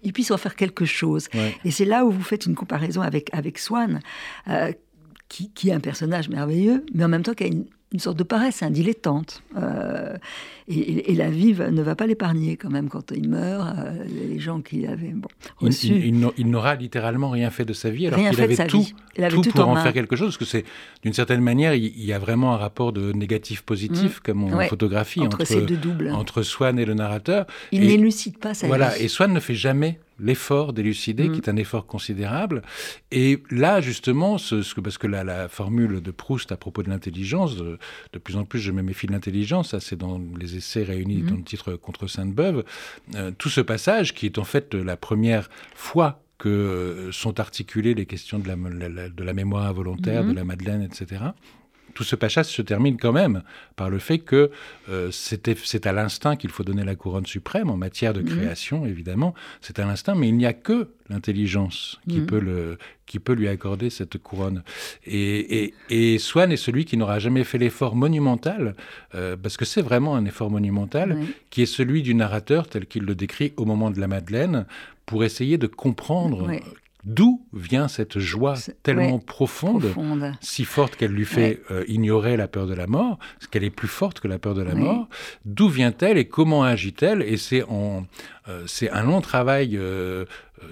[0.03, 1.29] il puisse refaire quelque chose.
[1.65, 4.01] Et c'est là où vous faites une comparaison avec, avec Swann,
[5.29, 8.19] qui, qui, est un personnage merveilleux, mais en même temps qui a une, une sorte
[8.19, 9.43] de paresse, un dilettante.
[9.57, 10.17] Euh,
[10.69, 13.77] et, la vie ne va pas l'épargner quand même quand il meurt.
[13.79, 15.29] Euh, les gens qui avaient bon,
[15.59, 16.13] reçu.
[16.37, 18.87] Il, n'aura littéralement rien fait de sa vie alors qu'il avait, tout,
[19.31, 20.29] tout, pour en, faire quelque chose.
[20.29, 20.65] Parce que c'est
[21.03, 24.21] d'une certaine manière, il, y a vraiment un rapport de négatif-positif mmh.
[24.25, 26.11] comme en photographie entre, ces deux doubles.
[26.11, 27.47] entre Swann et le narrateur.
[27.73, 31.33] Il n'élucide pas sa voilà, Et Swann ne fait jamais l'effort d'élucider, mm.
[31.33, 32.63] qui est un effort considérable.
[33.11, 37.57] Et là, justement, ce, parce que la, la, formule de Proust à propos de l'intelligence,
[37.57, 37.79] de,
[38.23, 41.27] plus en plus je me méfie de l'intelligence, ça c'est dans les essais réunis mm.
[41.27, 42.65] dans le titre Contre Sainte-Beuve,
[43.15, 47.95] euh, tout ce passage qui est en fait la première fois que euh, sont articulées
[47.95, 50.37] les questions de la, de la mémoire involontaire, de mm.
[50.37, 51.21] la Madeleine, etc
[51.95, 53.43] tout ce passage se termine quand même
[53.77, 54.51] par le fait que
[54.89, 58.29] euh, c'est à l'instinct qu'il faut donner la couronne suprême en matière de mhm.
[58.29, 59.35] création, évidemment.
[59.61, 62.27] C'est à l'instinct, mais il n'y a que l'intelligence qui, mhm.
[62.27, 64.63] peut le, qui peut lui accorder cette couronne.
[65.07, 68.75] Et, et, Swann est celui qui n'aura jamais fait l'effort monumental,
[69.15, 71.19] euh, parce que c'est vraiment un effort monumental,
[71.51, 74.67] qui est celui du narrateur tel qu'il le décrit au moment de la Madeleine,
[75.07, 76.51] pour essayer de comprendre
[77.05, 79.93] D'où vient cette joie tellement profonde,
[80.41, 83.71] si forte qu'elle lui fait euh, ignorer la peur de la mort, parce qu'elle est
[83.71, 85.09] plus forte que la peur de la mort?
[85.45, 87.23] D'où vient-elle et comment agit-elle?
[87.23, 90.27] Et c'est euh, un long travail euh,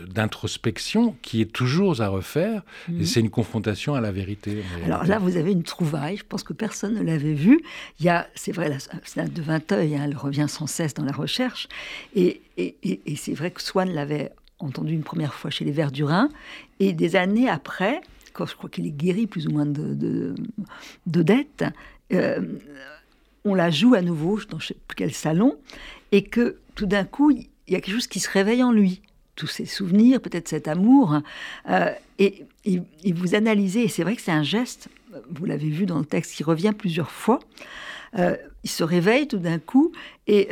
[0.06, 3.04] d'introspection qui est toujours à refaire, et mhm.
[3.04, 4.62] c'est une confrontation à la vérité.
[4.84, 7.60] Alors là, vous avez une trouvaille, je pense que personne ne l'avait vue.
[7.98, 8.70] Il y a, c'est vrai,
[9.16, 11.66] la de Vinteuil, hein, elle revient sans cesse dans la recherche,
[12.14, 16.28] et, et, et c'est vrai que Swann l'avait entendu une première fois chez les Verdurins,
[16.78, 18.00] et des années après,
[18.32, 19.94] quand je crois qu'il est guéri plus ou moins de,
[21.06, 21.64] de, dettes,
[22.12, 22.40] euh,
[23.44, 25.56] on la joue à nouveau dans je sais plus quel salon,
[26.12, 29.02] et que tout d'un coup, il y a quelque chose qui se réveille en lui.
[29.36, 31.18] Tous ses souvenirs, peut-être cet amour,
[31.68, 32.44] euh, et,
[33.12, 34.88] vous analysez, et c'est vrai que c'est un geste,
[35.30, 37.38] vous l'avez vu dans le texte, qui revient plusieurs fois.
[38.18, 39.92] Euh, il se réveille tout d'un coup
[40.26, 40.50] et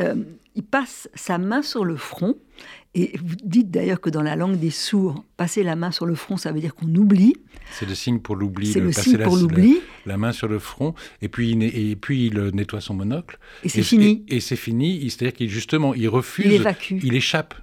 [0.55, 2.37] il passe sa main sur le front
[2.94, 6.14] et vous dites d'ailleurs que dans la langue des sourds, passer la main sur le
[6.14, 7.35] front, ça veut dire qu'on oublie.
[7.70, 8.72] C'est le signe pour l'oubli.
[8.72, 9.81] C'est le signe pour l'oubli.
[10.07, 13.38] La, main sur le front, et puis, il, et puis il nettoie son monocle.
[13.62, 14.24] Et c'est fini.
[14.29, 15.09] Et, c'est fini.
[15.11, 16.46] C'est-à-dire qu'il justement, il refuse.
[16.46, 16.96] Il évacue.
[17.03, 17.55] Il échappe.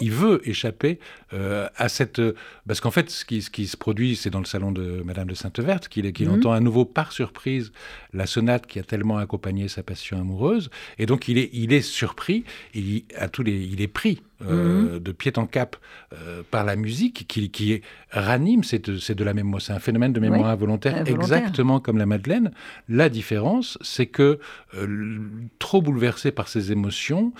[0.00, 0.98] Il, veut échapper
[1.32, 2.20] euh, à cette.
[2.66, 5.28] Parce qu'en fait, ce qui, ce qui, se produit, c'est dans le salon de Madame
[5.28, 6.34] de Sainte-Verte qu'il mhm.
[6.34, 7.72] entend à nouveau par surprise
[8.12, 11.82] la sonate qui a tellement accompagné sa passion amoureuse, et donc il est, il est
[11.82, 12.44] surpris.
[12.74, 14.98] Il, à tous les, il est pris euh, mhm.
[14.98, 15.76] de pied en cap
[16.12, 20.12] euh, par la musique qui, qui ranime, c'est de, de, la mémoire, c'est un phénomène
[20.12, 22.50] de mémoire involontaire, exactement comme la Madeleine.
[22.88, 24.40] La différence, c'est que
[24.74, 25.18] euh,
[25.58, 27.32] trop bouleversé par ses émotions,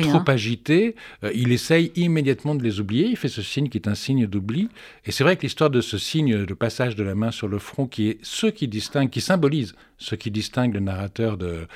[0.00, 0.94] trop agité,
[1.34, 3.06] il essaye immédiatement de les oublier.
[3.06, 4.68] Il fait ce signe qui est un signe d'oubli.
[5.04, 7.58] Et c'est vrai que l'histoire de ce signe de passage de la main sur le
[7.58, 11.66] front, qui est ce qui distingue, qui symbolise ce qui distingue le narrateur de,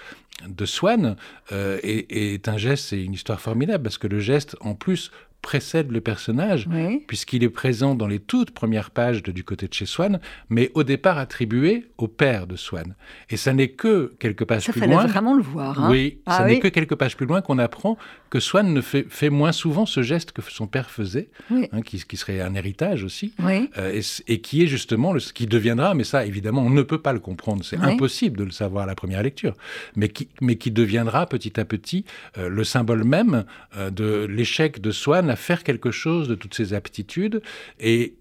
[0.48, 1.16] de Swann
[1.52, 5.11] euh, est, un geste, c'est une histoire formidable, parce que le geste, en plus,
[5.42, 6.68] précède le personnage,
[7.09, 10.70] puisqu'il est présent dans les toutes premières pages de Du côté de chez Swann, mais
[10.74, 12.94] au départ attribué au père de Swann.
[13.28, 15.07] Et ça n'est que quelques pages ça plus loin.
[15.07, 15.83] vraiment le voir.
[15.83, 15.90] Hein.
[15.90, 17.98] oui, ah ça n'est que quelques pages plus loin qu'on apprend
[18.31, 22.02] que Swann ne fait, fait, moins souvent ce geste que son père faisait, hein, qui,
[22.02, 26.24] qui, serait un héritage aussi, euh, et, qui est justement ce qui deviendra, mais ça
[26.24, 29.22] évidemment on ne peut pas le comprendre, c'est impossible de le savoir à la première
[29.22, 29.55] lecture,
[29.96, 32.07] mais qui, mais qui deviendra petit à petit
[32.38, 33.44] euh, le symbole même
[33.76, 37.42] euh, de l'échec de Swann à faire quelque chose de toutes ses aptitudes
[37.81, 38.14] et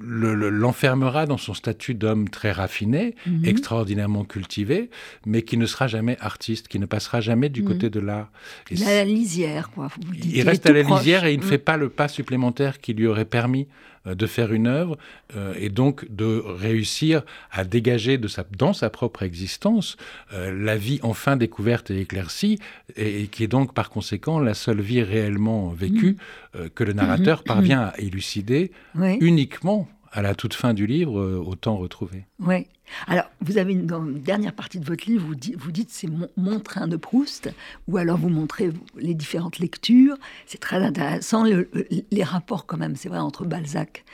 [0.00, 3.44] l'enfermera dans son statut d'homme très raffiné, mhm.
[3.44, 4.90] extraordinairement cultivé,
[5.26, 7.68] mais qui ne sera jamais artiste, qui ne passera jamais du mhm.
[7.68, 8.30] côté de l'art.
[8.70, 9.88] Il à la lisière, quoi.
[10.22, 13.06] il, reste à la lisière et il ne fait pas le pas supplémentaire qui lui
[13.06, 13.68] aurait permis
[14.06, 14.96] de faire une œuvre
[15.36, 19.96] euh, et donc de réussir à dégager de sa, dans sa propre existence
[20.32, 22.58] euh, la vie enfin découverte et éclaircie
[22.96, 26.16] et, qui est donc par conséquent la seule vie réellement vécue
[26.54, 26.68] mm.
[26.74, 27.46] que le narrateur mm-hmm.
[27.46, 28.72] parvient à élucider
[29.20, 32.24] uniquement à la toute fin du livre, au temps retrouvé.
[32.40, 32.66] Oui.
[33.06, 33.86] Alors, vous avez une
[34.18, 37.50] dernière partie de votre livre, vous, vous dites c'est mon, train de Proust,
[37.88, 40.16] ou alors vous montrez les différentes lectures.
[40.46, 44.04] C'est très intéressant, les rapports quand même, c'est vrai, entre Balzac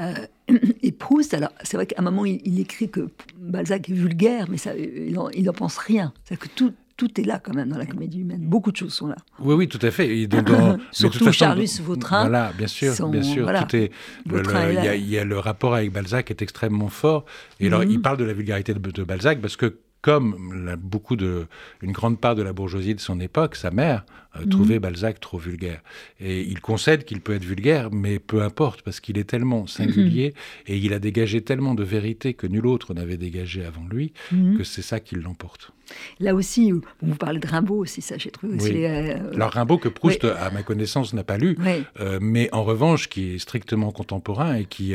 [0.00, 0.14] euh,
[0.82, 1.34] et Proust.
[1.34, 5.44] Alors, c'est vrai qu'à un moment, il, écrit que Balzac est vulgaire, mais ça, il
[5.44, 6.12] n'en pense rien.
[6.24, 6.72] C'est que tout,
[7.02, 8.42] tout est là quand même dans la comédie humaine.
[8.42, 9.16] Beaucoup de choses sont là.
[9.40, 10.16] Oui, oui, tout à fait.
[10.16, 12.20] Et dans, Surtout Charlus Vautrin.
[12.20, 13.50] Voilà, bien sûr, bien sûr.
[13.68, 13.90] Tout est,
[14.26, 17.24] il, y a, le rapport avec Balzac est extrêmement fort.
[17.58, 18.02] Et alors, il mhm.
[18.02, 21.46] parle de la vulgarité de, de Balzac parce que comme beaucoup de,
[21.80, 24.04] une grande part de la bourgeoisie de son époque, sa mère
[24.36, 24.48] euh, mhm.
[24.48, 25.80] trouvait Balzac trop vulgaire.
[26.20, 30.34] Et il concède qu'il peut être vulgaire, mais peu importe, parce qu'il est tellement singulier
[30.34, 30.74] mhm.
[30.74, 34.62] et il a dégagé tellement de vérité que nul autre n'avait dégagé avant lui, que
[34.62, 35.72] c'est ça qui l'emporte.
[36.20, 38.84] Là aussi, vous parlez de Rimbaud aussi, ça j'ai trouvé aussi.
[38.84, 41.56] Euh, Alors Rimbaud que Proust, à ma connaissance, n'a pas lu,
[42.00, 44.94] euh, mais en revanche qui est strictement contemporain et qui,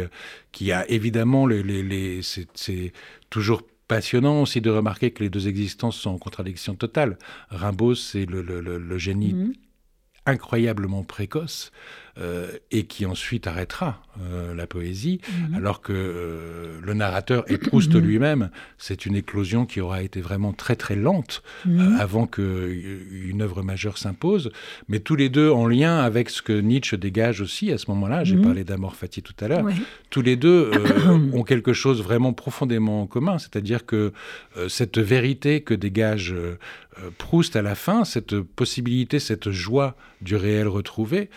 [0.51, 2.93] qui a évidemment les, les, les c'est
[3.29, 7.17] toujours passionnant aussi de remarquer que les deux existences sont en contradiction totale.
[7.49, 9.53] Rimbaud, c'est le, génie mhm.
[10.25, 11.71] incroyablement précoce
[12.19, 15.53] euh, et qui ensuite arrêtera euh, la poésie, mhm.
[15.53, 18.01] alors que euh, le narrateur et Proust mhm.
[18.01, 18.49] lui-même,
[18.79, 21.95] c'est une éclosion qui aura été vraiment très très lente mhm.
[21.99, 24.51] avant qu'une œuvre majeure s'impose,
[24.87, 28.23] mais tous les deux en lien avec ce que Nietzsche dégage aussi à ce moment-là,
[28.23, 29.65] j'ai parlé d'Amor Fati tout à l'heure,
[30.09, 30.71] tous les deux
[31.33, 34.11] ont quelque chose vraiment profondément en commun, c'est-à-dire que
[34.67, 36.33] cette vérité que dégage
[37.19, 41.29] Proust à la fin, cette possibilité, cette joie du réel retrouvé,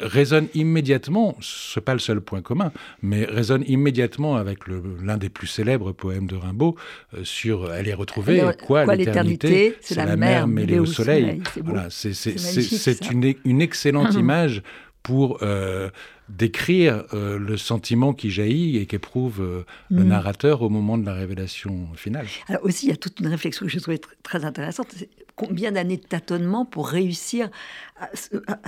[0.00, 2.72] résonne immédiatement, ce n'est pas le seul point commun,
[3.02, 6.76] mais résonne immédiatement avec l'un des plus célèbres poèmes de Rimbaud
[7.14, 11.42] euh, sur Elle est retrouvée, quoi, l'éternité C'est la, mer mêlée au soleil.
[11.90, 14.62] C'est une, une, excellente image
[15.02, 15.90] pour euh,
[16.28, 20.08] décrire euh, le sentiment qui jaillit et qu'éprouve le mm.
[20.08, 22.26] narrateur au moment de la révélation finale.
[22.48, 24.88] Alors aussi, il y a toute une réflexion que je trouvais très intéressante
[25.36, 27.50] combien d'années de tâtonnement pour réussir
[28.00, 28.08] à,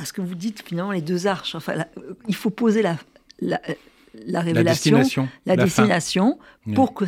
[0.04, 1.54] ce que vous dites finalement les deux arches?
[1.54, 1.84] Enfin,
[2.28, 2.96] il faut poser la,
[3.40, 3.60] la,
[4.40, 6.38] révélation, la destination,
[6.74, 7.04] pour que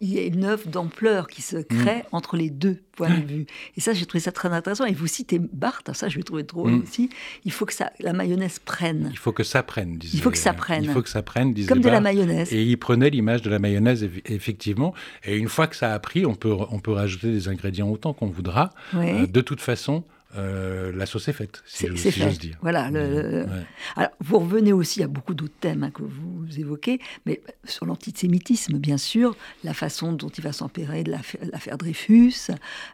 [0.00, 2.06] il y ait une œuvre d'ampleur qui se crée mm.
[2.12, 3.46] entre les deux points de vue.
[3.76, 4.84] Et ça, j'ai trouvé ça très intéressant.
[4.84, 6.82] Et vous citez Barthes, ça, je l'ai trouvé drôle mm.
[6.82, 7.10] aussi.
[7.44, 9.08] Il faut que ça, la mayonnaise prenne.
[9.12, 10.84] Il faut que ça prenne, disait Il faut que ça prenne.
[10.84, 12.52] Il faut que ça prenne, disait Comme de la mayonnaise.
[12.52, 14.94] Et il prenait l'image de la mayonnaise, effectivement.
[15.24, 18.12] Et une fois que ça a pris, on peut, on peut rajouter des ingrédients autant
[18.12, 18.70] qu'on voudra.
[18.94, 20.04] Euh, de toute façon,
[20.36, 22.58] euh, la sauce est faite, si j'ose dire.
[22.60, 22.90] Voilà.
[23.96, 28.78] Alors, vous revenez aussi à beaucoup d'autres thèmes hein, que vous évoquez, mais sur l'antisémitisme,
[28.78, 32.50] bien sûr, la façon dont il va s'empérer de l'affaire Dreyfus,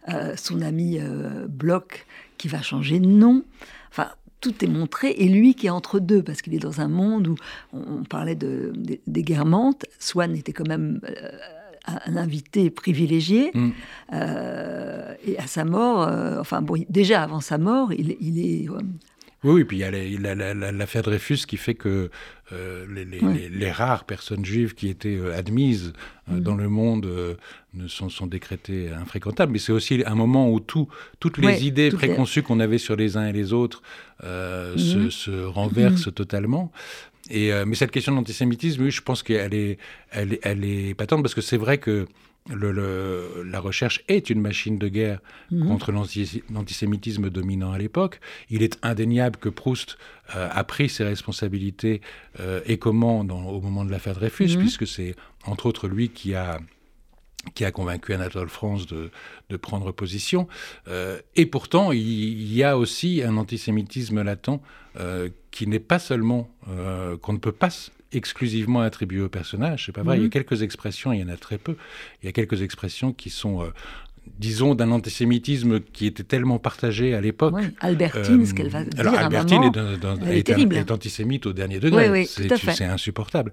[0.09, 2.07] euh, son ami euh, Bloch
[2.39, 3.43] qui va changer de nom.
[3.91, 4.11] Enfin,
[4.41, 7.28] tout est montré, et lui qui est entre deux, parce qu'il est dans un monde
[7.28, 7.35] où
[7.72, 8.72] on, parlait de,
[9.07, 11.01] des guermantes, Swann était quand même
[11.87, 13.51] un invité privilégié.
[13.55, 13.70] Mm.
[14.12, 18.68] Euh, et à sa mort, euh, enfin bon, déjà avant sa mort, il, est.
[18.68, 18.78] Euh,
[19.43, 20.35] oui, oui, puis il y a
[20.72, 22.11] l'affaire Dreyfus qui fait que
[22.51, 25.93] les, rares personnes juives qui étaient admises
[26.28, 26.41] mm.
[26.41, 27.37] dans le monde
[27.74, 29.53] ne sont, sont, décrétées infréquentables.
[29.53, 30.89] Mais c'est aussi un moment où tout,
[31.20, 33.82] toutes les idées préconçues qu'on avait sur les uns et les autres
[34.22, 35.11] se, mm.
[35.11, 36.72] se, renversent totalement.
[37.33, 39.79] Euh, mais cette question de l'antisémitisme, oui, je pense qu'elle est,
[40.11, 42.07] elle, elle est patente parce que c'est vrai que
[42.53, 45.20] le, la recherche est une machine de guerre
[45.51, 45.66] mhm.
[45.66, 48.20] contre l'antisémitisme dominant à l'époque.
[48.51, 49.97] Il est indéniable que Proust
[50.37, 52.03] euh, a pris ses responsabilités
[52.41, 54.59] euh, et comment au moment de l'affaire Dreyfus, mhm.
[54.59, 55.14] puisque c'est
[55.47, 56.59] entre autres lui qui a
[57.55, 59.11] qui a convaincu Anatole France de,
[59.57, 60.49] prendre position.
[60.89, 64.61] Euh, et pourtant, il, y a aussi un antisémitisme latent
[64.99, 67.69] euh, qui n'est pas seulement, euh, qu'on ne peut pas
[68.13, 69.87] exclusivement attribuer au personnage.
[69.87, 70.17] C'est pas vrai.
[70.17, 70.31] Il y a mhm.
[70.31, 71.77] quelques expressions, il y en a très peu.
[72.23, 73.71] Il y a quelques expressions qui sont
[74.39, 77.55] disons, d'un antisémitisme qui était tellement partagé à l'époque.
[77.81, 79.62] Albertine, ce qu'elle va dire alors, Albertine
[80.27, 82.27] est, est, antisémite au dernier degré.
[82.27, 83.53] c'est insupportable.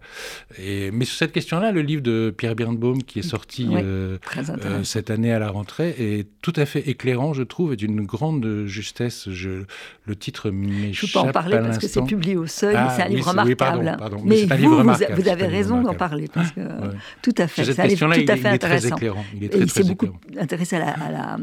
[0.57, 4.83] Et, mais sur cette question-là, le livre de Pierre Birnbaum, qui est sorti euh, euh,
[4.83, 8.65] cette année à la rentrée, est tout à fait éclairant, je trouve, et d'une grande
[8.65, 9.29] justesse.
[9.29, 9.63] Je,
[10.05, 12.93] le titre m'échappe Je peux pas en parler parce que c'est publié au Seuil, ah,
[12.95, 13.97] c'est un livre remarquable.
[14.25, 16.61] Mais, vous, vous, avez raison d'en parler, parce que
[17.21, 18.95] tout à fait, c'est un livre tout à fait intéressant.
[19.35, 19.83] Il est très, très
[20.73, 21.37] à la, à la,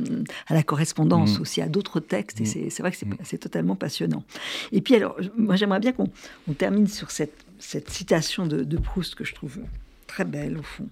[0.47, 1.43] à la correspondance mm.
[1.43, 2.71] aussi, à d'autres textes, et mm.
[2.71, 3.17] c'est vrai que mm.
[3.25, 4.25] c'est totalement passionnant.
[4.73, 6.09] Et puis alors, moi j'aimerais bien qu'on
[6.57, 9.59] termine sur cette, cette citation de, de, Proust que je trouve
[10.07, 10.89] très belle au fond.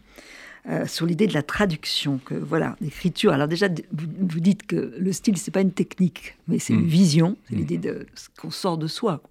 [0.69, 3.33] Euh, sur l'idée de la traduction, que voilà, l'écriture.
[3.33, 7.37] Alors déjà, vous, dites que le style, c'est pas une technique, mais c'est une vision,
[7.49, 8.05] c'est l'idée de
[8.37, 9.23] qu'on sort de soi.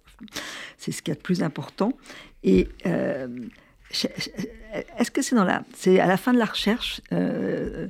[0.78, 1.92] C'est ce qui est le plus important.
[2.42, 3.28] Et euh,
[3.90, 7.88] est-ce que c'est dans la, c'est à la fin de la recherche, euh,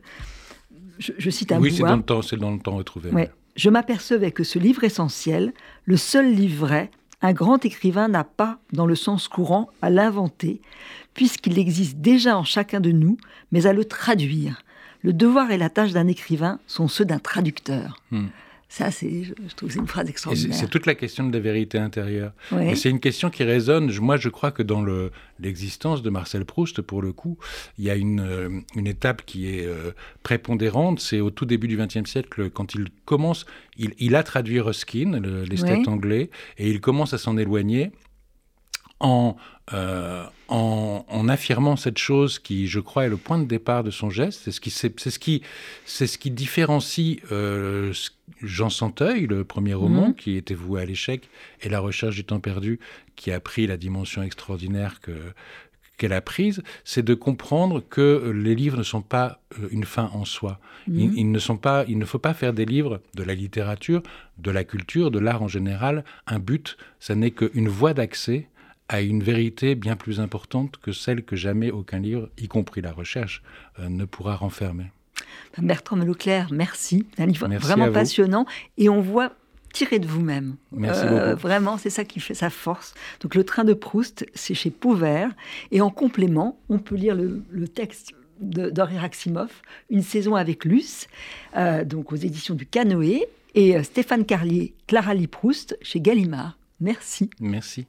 [0.99, 3.11] je, cite un Oui, c'est dans, le temps, c'est dans le temps retrouvé.
[3.57, 5.55] Je m'apercevais que ce livre essentiel,
[5.87, 6.91] le seul livre vrai,
[7.23, 10.61] un grand écrivain n'a pas, dans le sens courant, à l'inventer,
[11.15, 13.17] puisqu'il existe déjà en chacun de nous,
[13.53, 14.63] mais à le traduire.
[15.03, 18.03] Le devoir et la tâche d'un écrivain sont ceux d'un traducteur.
[18.11, 18.27] Hmm.
[18.69, 20.57] Ça, c'est, je, trouve c'est une phrase extraordinaire.
[20.57, 22.33] C'est toute la question de la vérité intérieure.
[22.61, 23.95] Et c'est une question qui résonne.
[23.99, 27.39] Moi, je crois que dans le, l'existence de Marcel Proust, pour le coup,
[27.79, 29.93] il y a une, euh, une étape qui est euh,
[30.25, 30.99] prépondérante.
[30.99, 33.47] C'est au tout début du XXe siècle, quand il commence,
[33.77, 37.93] il, il a traduit Ruskin, l'esthète anglais, et il commence à s'en éloigner
[39.01, 39.37] en,
[39.73, 43.91] euh, en, en, affirmant cette chose qui, je crois, est le point de départ de
[43.91, 44.43] son geste.
[44.45, 45.43] C'est ce qui, c'est, ce qui,
[45.85, 47.93] c'est ce qui différencie euh,
[48.43, 50.15] Jean Santeuil, le premier roman, mhm.
[50.15, 51.29] qui était voué à l'échec,
[51.63, 52.79] et La recherche du temps perdu,
[53.15, 55.13] qui a pris la dimension extraordinaire que,
[55.97, 60.11] qu'elle a prise, c'est de comprendre que les livres ne sont pas euh, une fin
[60.13, 60.61] en soi.
[60.87, 61.13] Mhm.
[61.17, 64.03] Ils, ne sont pas, il ne faut pas faire des livres de la littérature,
[64.39, 66.77] de la culture, de l'art en général, un but.
[67.01, 68.49] Ça n'est qu'une voie d'accès
[68.89, 72.93] à une vérité bien plus importante que celle que jamais aucun livre, y compris la
[72.93, 73.43] recherche,
[73.81, 74.93] euh, ne pourra renfermer.
[75.59, 77.07] Bertrand Leclerc, merci.
[77.19, 78.47] Un livre vraiment passionnant.
[78.79, 79.33] Et on voit
[79.73, 80.57] tirer de vous-même.
[80.73, 82.95] Merci euh, Vraiment, c'est ça qui fait sa force.
[83.21, 85.31] Donc, Le Train de Proust, c'est chez Pauvert.
[85.71, 89.51] Et en complément, on peut lire le, texte d'Henri Raximov,
[89.91, 91.09] Une saison avec Luce,
[91.57, 96.59] euh, donc aux éditions du Canoë, et Stéphane Carlier, Clara Lee Proust, chez Gallimard.
[96.81, 97.31] Merci.
[97.41, 97.87] Merci.